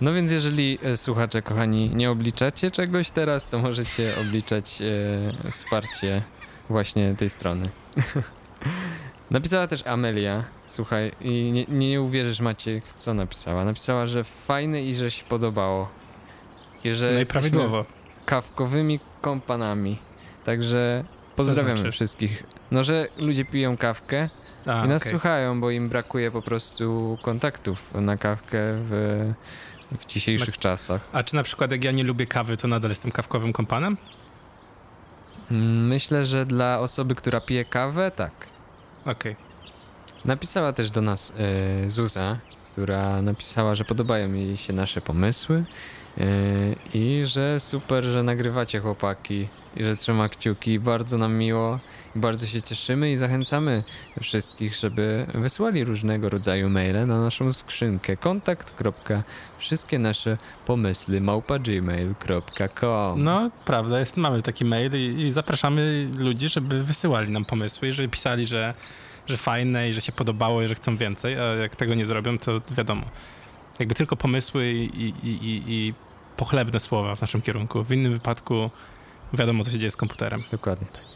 No 0.00 0.12
więc 0.12 0.30
jeżeli 0.30 0.78
e, 0.82 0.96
słuchacze, 0.96 1.42
kochani, 1.42 1.90
nie 1.94 2.10
obliczacie 2.10 2.70
czegoś 2.70 3.10
teraz, 3.10 3.48
to 3.48 3.58
możecie 3.58 4.16
obliczać 4.20 4.82
e, 5.46 5.50
wsparcie 5.50 6.22
właśnie 6.68 7.14
tej 7.18 7.30
strony. 7.30 7.70
Napisała 9.30 9.66
też 9.66 9.86
Amelia, 9.86 10.44
słuchaj, 10.66 11.12
i 11.20 11.52
nie, 11.52 11.64
nie 11.68 12.02
uwierzysz 12.02 12.40
Maciek, 12.40 12.92
co 12.92 13.14
napisała. 13.14 13.64
Napisała, 13.64 14.06
że 14.06 14.24
fajny 14.24 14.82
i 14.82 14.94
że 14.94 15.10
się 15.10 15.24
podobało. 15.24 15.88
I 16.84 16.92
że 16.92 17.12
no 17.12 17.20
i 17.20 17.26
prawidłowo. 17.26 17.84
kawkowymi 18.26 19.00
kompanami. 19.20 19.98
Także 20.44 21.04
pozdrawiamy 21.46 21.78
znaczy? 21.78 21.92
wszystkich. 21.92 22.42
No, 22.70 22.84
że 22.84 23.06
ludzie 23.18 23.44
piją 23.44 23.76
kawkę 23.76 24.28
A, 24.66 24.84
i 24.84 24.88
nas 24.88 25.02
okay. 25.02 25.10
słuchają, 25.10 25.60
bo 25.60 25.70
im 25.70 25.88
brakuje 25.88 26.30
po 26.30 26.42
prostu 26.42 27.18
kontaktów 27.22 27.94
na 27.94 28.16
kawkę 28.16 28.58
w 28.62 29.24
w 29.98 30.06
dzisiejszych 30.06 30.56
Na... 30.56 30.62
czasach. 30.62 31.08
A 31.12 31.22
czy 31.22 31.36
na 31.36 31.42
przykład 31.42 31.70
jak 31.70 31.84
ja 31.84 31.90
nie 31.90 32.04
lubię 32.04 32.26
kawy, 32.26 32.56
to 32.56 32.68
nadal 32.68 32.90
jestem 32.90 33.10
kawkowym 33.10 33.52
kompanem? 33.52 33.96
Mm, 35.50 35.86
myślę, 35.86 36.24
że 36.24 36.46
dla 36.46 36.78
osoby, 36.78 37.14
która 37.14 37.40
pije 37.40 37.64
kawę, 37.64 38.10
tak. 38.10 38.32
Okej. 39.00 39.12
Okay. 39.12 39.36
Napisała 40.24 40.72
też 40.72 40.90
do 40.90 41.00
nas 41.00 41.32
y, 41.84 41.90
Zuza, 41.90 42.38
która 42.72 43.22
napisała, 43.22 43.74
że 43.74 43.84
podobają 43.84 44.32
jej 44.32 44.56
się 44.56 44.72
nasze 44.72 45.00
pomysły 45.00 45.64
i 46.94 47.22
że 47.24 47.60
super, 47.60 48.04
że 48.04 48.22
nagrywacie 48.22 48.80
chłopaki 48.80 49.48
i 49.76 49.84
że 49.84 49.96
trzyma 49.96 50.28
kciuki. 50.28 50.78
Bardzo 50.78 51.18
nam 51.18 51.34
miło 51.34 51.78
i 52.16 52.18
bardzo 52.18 52.46
się 52.46 52.62
cieszymy 52.62 53.12
i 53.12 53.16
zachęcamy 53.16 53.82
wszystkich, 54.20 54.74
żeby 54.74 55.26
wysłali 55.34 55.84
różnego 55.84 56.28
rodzaju 56.28 56.70
maile 56.70 57.06
na 57.06 57.20
naszą 57.20 57.52
skrzynkę 57.52 58.16
kontakt. 58.16 58.74
Wszystkie 59.58 59.98
nasze 59.98 60.36
pomysły 60.66 61.20
małpa.gmail.com 61.20 63.24
No, 63.24 63.50
prawda, 63.64 64.00
jest, 64.00 64.16
mamy 64.16 64.42
taki 64.42 64.64
mail 64.64 64.92
i, 64.94 65.22
i 65.22 65.30
zapraszamy 65.30 66.08
ludzi, 66.18 66.48
żeby 66.48 66.82
wysyłali 66.82 67.30
nam 67.30 67.44
pomysły 67.44 67.88
i 67.88 67.92
żeby 67.92 68.08
pisali, 68.08 68.46
że 68.46 68.74
że 69.26 69.36
fajne 69.36 69.88
i 69.88 69.94
że 69.94 70.00
się 70.00 70.12
podobało 70.12 70.62
i 70.62 70.68
że 70.68 70.74
chcą 70.74 70.96
więcej, 70.96 71.40
a 71.40 71.44
jak 71.44 71.76
tego 71.76 71.94
nie 71.94 72.06
zrobią, 72.06 72.38
to 72.38 72.60
wiadomo. 72.70 73.02
Jakby 73.80 73.94
tylko 73.94 74.16
pomysły 74.16 74.72
i, 74.72 75.04
i, 75.04 75.28
i, 75.28 75.62
i 75.68 75.94
pochlebne 76.36 76.80
słowa 76.80 77.16
w 77.16 77.20
naszym 77.20 77.42
kierunku. 77.42 77.84
W 77.84 77.92
innym 77.92 78.12
wypadku 78.12 78.70
wiadomo, 79.32 79.64
co 79.64 79.70
się 79.70 79.78
dzieje 79.78 79.90
z 79.90 79.96
komputerem. 79.96 80.42
Dokładnie 80.50 80.86
tak. 80.92 81.10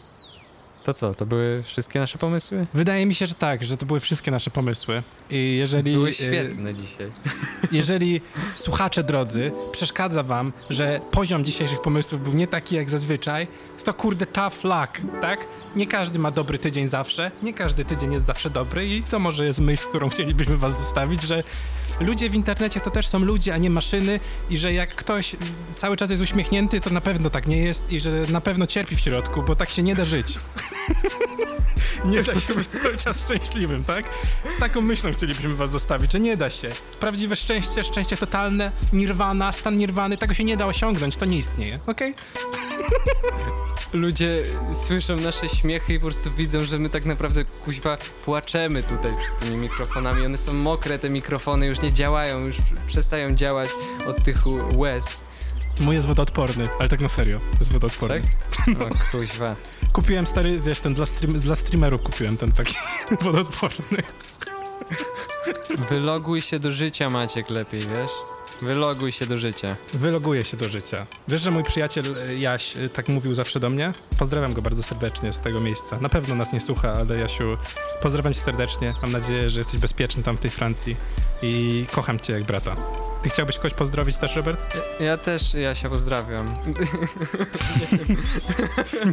To 0.85 0.94
co, 0.94 1.14
to 1.14 1.27
były 1.27 1.62
wszystkie 1.62 2.00
nasze 2.00 2.18
pomysły? 2.18 2.66
Wydaje 2.74 3.07
mi 3.07 3.14
się, 3.14 3.27
że 3.27 3.35
tak, 3.35 3.64
że 3.64 3.77
to 3.77 3.87
były 3.87 4.00
wszystkie 4.00 4.31
nasze 4.31 4.50
pomysły. 4.50 5.03
I 5.31 5.57
jeżeli. 5.57 5.92
Były 5.92 6.09
y, 6.09 6.12
świetne 6.12 6.70
y 6.70 6.74
dzisiaj. 6.74 7.11
Jeżeli 7.72 8.20
słuchacze 8.55 9.05
drodzy, 9.05 9.53
przeszkadza 9.72 10.22
wam, 10.22 10.53
że 10.70 11.00
poziom 11.11 11.44
dzisiejszych 11.44 11.83
pomysłów 11.83 12.22
był 12.22 12.33
nie 12.33 12.46
taki 12.46 12.74
jak 12.74 12.90
zazwyczaj, 12.90 13.46
to 13.85 13.94
kurde 13.94 14.27
tough 14.27 14.64
luck, 14.64 15.20
tak? 15.20 15.46
Nie 15.77 15.87
każdy 15.87 16.18
ma 16.18 16.31
dobry 16.31 16.59
tydzień 16.59 16.88
zawsze, 16.88 17.31
nie 17.42 17.55
każdy 17.55 17.85
tydzień 17.85 18.12
jest 18.12 18.27
zawsze 18.27 18.50
dobry 18.50 18.87
i 18.87 19.03
to 19.03 19.18
może 19.18 19.44
jest 19.44 19.61
myśl, 19.61 19.88
którą 19.88 20.09
chcielibyśmy 20.09 20.57
was 20.57 20.81
zostawić, 20.81 21.22
że 21.22 21.42
ludzie 22.00 22.30
w 22.30 22.35
internecie 22.35 22.80
to 22.80 22.90
też 22.90 23.07
są 23.07 23.18
ludzie, 23.18 23.54
a 23.54 23.57
nie 23.57 23.70
maszyny 23.70 24.20
i 24.50 24.59
że 24.59 24.72
jak 24.72 24.94
ktoś 24.94 25.37
cały 25.74 25.96
czas 25.96 26.11
jest 26.11 26.22
uśmiechnięty, 26.22 26.80
to 26.80 26.90
na 26.90 27.00
pewno 27.00 27.30
tak 27.30 27.46
nie 27.46 27.59
jest 27.59 27.92
i 27.92 28.00
że 28.00 28.11
na 28.33 28.40
pewno 28.40 28.66
cierpi 28.66 28.96
w 28.96 29.00
środku, 29.00 29.42
bo 29.42 29.57
tak 29.57 29.70
się 29.70 29.83
nie 29.83 29.94
da 29.94 30.04
żyć. 30.04 30.38
Nie 32.05 32.23
da 32.23 32.35
się 32.35 32.55
być 32.55 32.69
cały 32.69 32.97
czas 32.97 33.25
szczęśliwym, 33.25 33.85
tak? 33.85 34.05
Z 34.57 34.61
taką 34.61 34.81
myślą 34.81 35.12
chcielibyśmy 35.12 35.55
was 35.55 35.71
zostawić, 35.71 36.12
że 36.12 36.21
nie 36.21 36.37
da 36.37 36.51
się. 36.51 36.69
Prawdziwe 37.01 37.37
szczęście, 37.37 37.85
szczęście 37.85 38.17
totalne, 38.17 38.73
nirwana, 38.93 39.53
stan 39.53 39.77
nirwany, 39.77 40.17
tego 40.17 40.35
się 40.35 40.45
nie 40.45 40.57
da 40.57 40.67
osiągnąć, 40.67 41.17
to 41.17 41.25
nie 41.25 41.37
istnieje, 41.37 41.79
okej? 41.87 42.14
Okay? 42.14 43.64
ludzie 43.95 44.45
słyszą 44.73 45.17
nasze 45.17 45.49
śmiechy 45.49 45.95
i 45.95 45.99
po 45.99 46.07
prostu 46.07 46.31
widzą, 46.31 46.64
że 46.64 46.79
my 46.79 46.88
tak 46.88 47.05
naprawdę 47.05 47.45
kuźwa 47.45 47.99
płaczemy 48.25 48.83
tutaj 48.83 49.12
przed 49.12 49.38
tymi 49.38 49.59
mikrofonami. 49.59 50.27
One 50.27 50.38
są 50.38 50.53
mokre, 50.53 50.99
te 50.99 51.11
mikrofony 51.11 51.67
już 51.67 51.81
nie 51.81 51.93
działają, 51.93 52.47
już 52.47 52.57
przestają 52.87 53.35
działać 53.35 53.71
od 54.07 54.25
tych 54.25 54.43
łez. 54.77 55.21
Mój 55.81 55.95
jest 55.95 56.07
wodoodporny, 56.07 56.69
ale 56.79 56.88
tak 56.88 57.01
na 57.01 57.09
serio, 57.09 57.40
jest 57.59 57.73
wodoodporny. 57.73 58.21
Tak? 58.67 58.81
O 58.81 58.90
kuźwa. 59.12 59.57
Kupiłem 59.94 60.26
stary, 60.26 60.61
wiesz, 60.61 60.80
ten 60.80 60.94
dla, 60.94 61.07
stream, 61.07 61.35
dla 61.35 61.54
streamerów 61.54 62.02
kupiłem 62.02 62.37
ten 62.37 62.52
taki 62.52 62.74
wodoodporny. 63.22 64.02
Wyloguj 65.88 66.40
się 66.40 66.59
do 66.59 66.70
życia 66.70 67.11
Maciek 67.11 67.50
lepiej, 67.50 67.80
wiesz? 67.80 68.11
Wyloguj 68.62 69.12
się 69.12 69.26
do 69.26 69.38
życia. 69.38 69.76
Wyloguję 69.95 70.45
się 70.45 70.57
do 70.57 70.68
życia. 70.68 71.07
Wiesz, 71.28 71.42
że 71.42 71.51
mój 71.51 71.62
przyjaciel 71.62 72.05
e, 72.18 72.34
Jaś 72.34 72.76
e, 72.76 72.88
tak 72.88 73.09
mówił 73.09 73.34
zawsze 73.34 73.61
do 73.61 73.70
mnie? 73.70 73.92
Pozdrawiam 74.18 74.53
go 74.53 74.62
bardzo 74.62 74.82
serdecznie 74.82 75.32
z 75.32 75.40
tego 75.40 75.61
miejsca. 75.61 75.97
Na 75.97 76.09
pewno 76.09 76.34
nas 76.34 76.53
nie 76.53 76.61
słucha, 76.61 76.92
ale 76.92 77.18
Jasiu, 77.18 77.57
pozdrawiam 78.03 78.34
cię 78.34 78.40
serdecznie. 78.40 78.95
Mam 79.03 79.12
nadzieję, 79.12 79.51
że 79.51 79.61
jesteś 79.61 79.80
bezpieczny 79.80 80.22
tam 80.22 80.36
w 80.36 80.40
tej 80.40 80.51
Francji 80.51 80.97
i 81.42 81.86
kocham 81.92 82.20
cię 82.20 82.32
jak 82.32 82.42
brata. 82.42 82.76
Ty 83.25 83.31
chciałbyś 83.31 83.57
kogoś 83.57 83.75
pozdrowić 83.75 84.16
też, 84.16 84.37
Robert? 84.37 84.77
Ja, 85.01 85.16
też, 85.16 85.55
ja 85.55 85.75
się 85.75 85.89
pozdrawiam. 85.89 86.47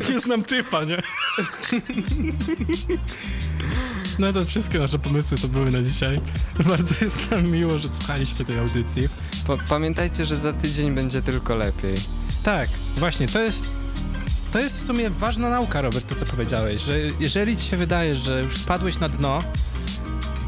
nie 0.09 0.20
znam 0.20 0.43
typa, 0.43 0.84
nie? 0.84 0.97
No 4.20 4.34
to 4.34 4.45
wszystkie 4.45 4.80
nasze 4.80 4.99
pomysły 4.99 5.38
to 5.38 5.47
były 5.47 5.72
na 5.72 5.82
dzisiaj. 5.82 6.22
Bardzo 6.66 6.95
jest 7.01 7.32
nam 7.32 7.47
miło, 7.47 7.80
że 7.80 7.89
słuchaliście 7.89 8.45
tej 8.45 8.59
audycji. 8.59 9.09
Pa- 9.47 9.57
pamiętajcie, 9.70 10.26
że 10.26 10.38
za 10.38 10.53
tydzień 10.53 10.95
będzie 10.95 11.22
tylko 11.22 11.55
lepiej. 11.55 11.95
Tak, 12.43 12.70
właśnie, 12.97 13.28
to 13.28 13.41
jest. 13.41 13.70
To 14.53 14.59
jest 14.59 14.82
w 14.82 14.86
sumie 14.86 15.09
ważna 15.09 15.49
nauka, 15.49 15.82
Robert, 15.82 16.07
to 16.07 16.16
co 16.16 16.26
powiedziałeś, 16.26 16.82
że 16.82 16.99
jeżeli 17.20 17.57
ci 17.57 17.68
się 17.68 17.78
wydaje, 17.78 18.16
że 18.16 18.39
już 18.41 18.57
spadłeś 18.57 18.99
na 18.99 19.09
dno, 19.09 19.39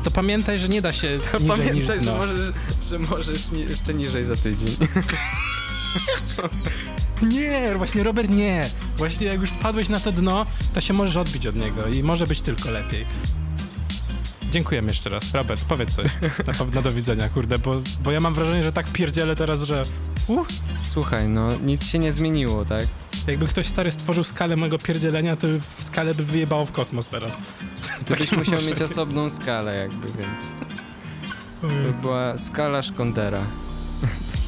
to 0.03 0.11
pamiętaj, 0.11 0.59
że 0.59 0.69
nie 0.69 0.81
da 0.81 0.93
się 0.93 1.19
To 1.31 1.37
niżej 1.39 1.57
niż 1.57 1.87
pamiętaj, 1.87 1.99
dno. 1.99 2.11
że 2.11 2.17
możesz, 2.17 2.53
że 2.89 2.99
możesz 2.99 3.51
ni- 3.51 3.61
jeszcze 3.63 3.93
niżej 3.93 4.25
za 4.25 4.35
tydzień. 4.35 4.67
Nie, 7.21 7.73
właśnie 7.77 8.03
Robert, 8.03 8.29
nie. 8.29 8.69
Właśnie 8.97 9.27
jak 9.27 9.41
już 9.41 9.49
spadłeś 9.49 9.89
na 9.89 9.99
to 9.99 10.11
dno, 10.11 10.45
to 10.73 10.81
się 10.81 10.93
możesz 10.93 11.17
odbić 11.17 11.47
od 11.47 11.55
niego 11.55 11.87
i 11.87 12.03
może 12.03 12.27
być 12.27 12.41
tylko 12.41 12.71
lepiej. 12.71 13.05
Dziękujemy 14.53 14.87
jeszcze 14.87 15.09
raz. 15.09 15.33
Robert, 15.33 15.65
powiedz 15.65 15.91
coś. 15.95 16.07
Na, 16.47 16.65
na 16.75 16.81
do 16.81 16.93
widzenia, 16.93 17.29
kurde, 17.29 17.59
bo, 17.59 17.81
bo 18.03 18.11
ja 18.11 18.19
mam 18.19 18.33
wrażenie, 18.33 18.63
że 18.63 18.71
tak 18.71 18.87
pierdzielę 18.87 19.35
teraz, 19.35 19.63
że 19.63 19.83
uh, 20.27 20.47
Słuchaj, 20.81 21.27
no 21.27 21.47
nic 21.65 21.85
się 21.85 21.99
nie 21.99 22.11
zmieniło, 22.11 22.65
tak? 22.65 22.87
jakby 23.27 23.47
ktoś 23.47 23.67
stary 23.67 23.91
stworzył 23.91 24.23
skalę 24.23 24.55
mojego 24.55 24.77
pierdzielenia, 24.77 25.35
to 25.35 25.47
w 25.77 25.83
skalę 25.83 26.13
by 26.13 26.23
wyjebało 26.23 26.65
w 26.65 26.71
kosmos 26.71 27.07
teraz. 27.07 27.31
Ty 28.05 28.13
byś 28.15 28.29
Takie 28.29 28.37
musiał 28.37 28.61
mieć 28.61 28.81
osobną 28.81 29.29
skalę 29.29 29.75
jakby, 29.75 30.07
więc 30.07 30.53
to 31.61 31.67
by 31.67 31.93
była 32.01 32.37
skala 32.37 32.81
Szkondera. 32.81 33.41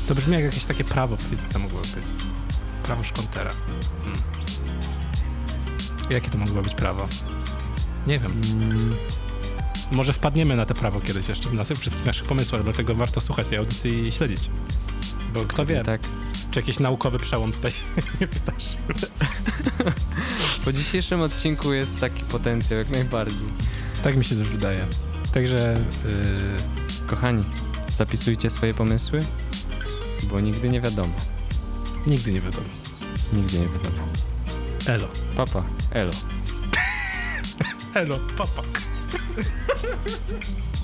To 0.08 0.16
brzmi 0.16 0.34
jak 0.34 0.43
jakieś 0.43 0.66
takie 0.66 0.84
prawo 0.84 1.16
w 1.16 1.22
fizyce 1.22 1.60
mogło 1.60 1.80
być. 1.80 2.06
Prawo 2.84 3.03
Szkontera. 3.03 3.51
Hmm. 4.03 4.22
Jakie 6.10 6.30
to 6.30 6.38
mogło 6.38 6.62
być 6.62 6.76
prawo? 6.76 7.08
Nie 8.08 8.20
wiem. 8.20 8.32
Mm, 8.53 8.95
Może 9.91 10.13
wpadniemy 10.13 10.55
na 10.55 10.65
to 10.65 10.73
prawo 10.73 11.01
kiedyś 11.01 11.29
jeszcze 11.29 11.49
w 11.49 11.53
naszych 11.53 11.79
wszystkich 11.79 12.05
naszych 12.05 12.25
pomysłach, 12.25 12.63
dlatego 12.63 12.95
warto 12.95 13.21
słuchać 13.21 13.47
tej 13.49 13.57
audycji 13.57 14.01
i 14.07 14.11
śledzić. 14.11 14.49
Bo 15.33 15.41
kto 15.45 15.65
wie, 15.65 15.83
tak. 15.83 16.01
czy 16.51 16.59
jakiś 16.59 16.79
naukowy 16.79 17.19
przełom 17.19 17.51
tutaj 17.51 17.71
nie 18.21 18.27
wydarzy. 18.27 18.77
Po 20.65 20.73
dzisiejszym 20.73 21.21
odcinku 21.21 21.73
jest 21.73 21.99
taki 21.99 22.23
potencjał 22.23 22.79
jak 22.79 22.89
najbardziej. 22.89 23.47
Tak 24.03 24.17
mi 24.17 24.25
się 24.25 24.36
też 24.36 24.47
wydaje. 24.47 24.86
Także 25.33 25.81
yy, 26.05 27.07
Kochani, 27.07 27.43
zapisujcie 27.93 28.49
swoje 28.49 28.73
pomysły, 28.73 29.23
bo 30.23 30.39
nigdy 30.39 30.69
nie 30.69 30.81
wiadomo. 30.81 31.13
nigdy 32.07 32.33
nie 32.33 32.41
wiadomo. 32.41 32.67
Nigdy 33.33 33.59
nie 33.59 33.67
wiadomo. 33.67 34.07
Elo. 34.88 35.07
Papa, 35.36 35.63
elo. 35.91 36.11
Elo, 37.95 38.19
papa. 38.38 38.61
Ha 39.12 39.20
ha 39.20 39.95
ha 40.06 40.39
ha! 40.39 40.74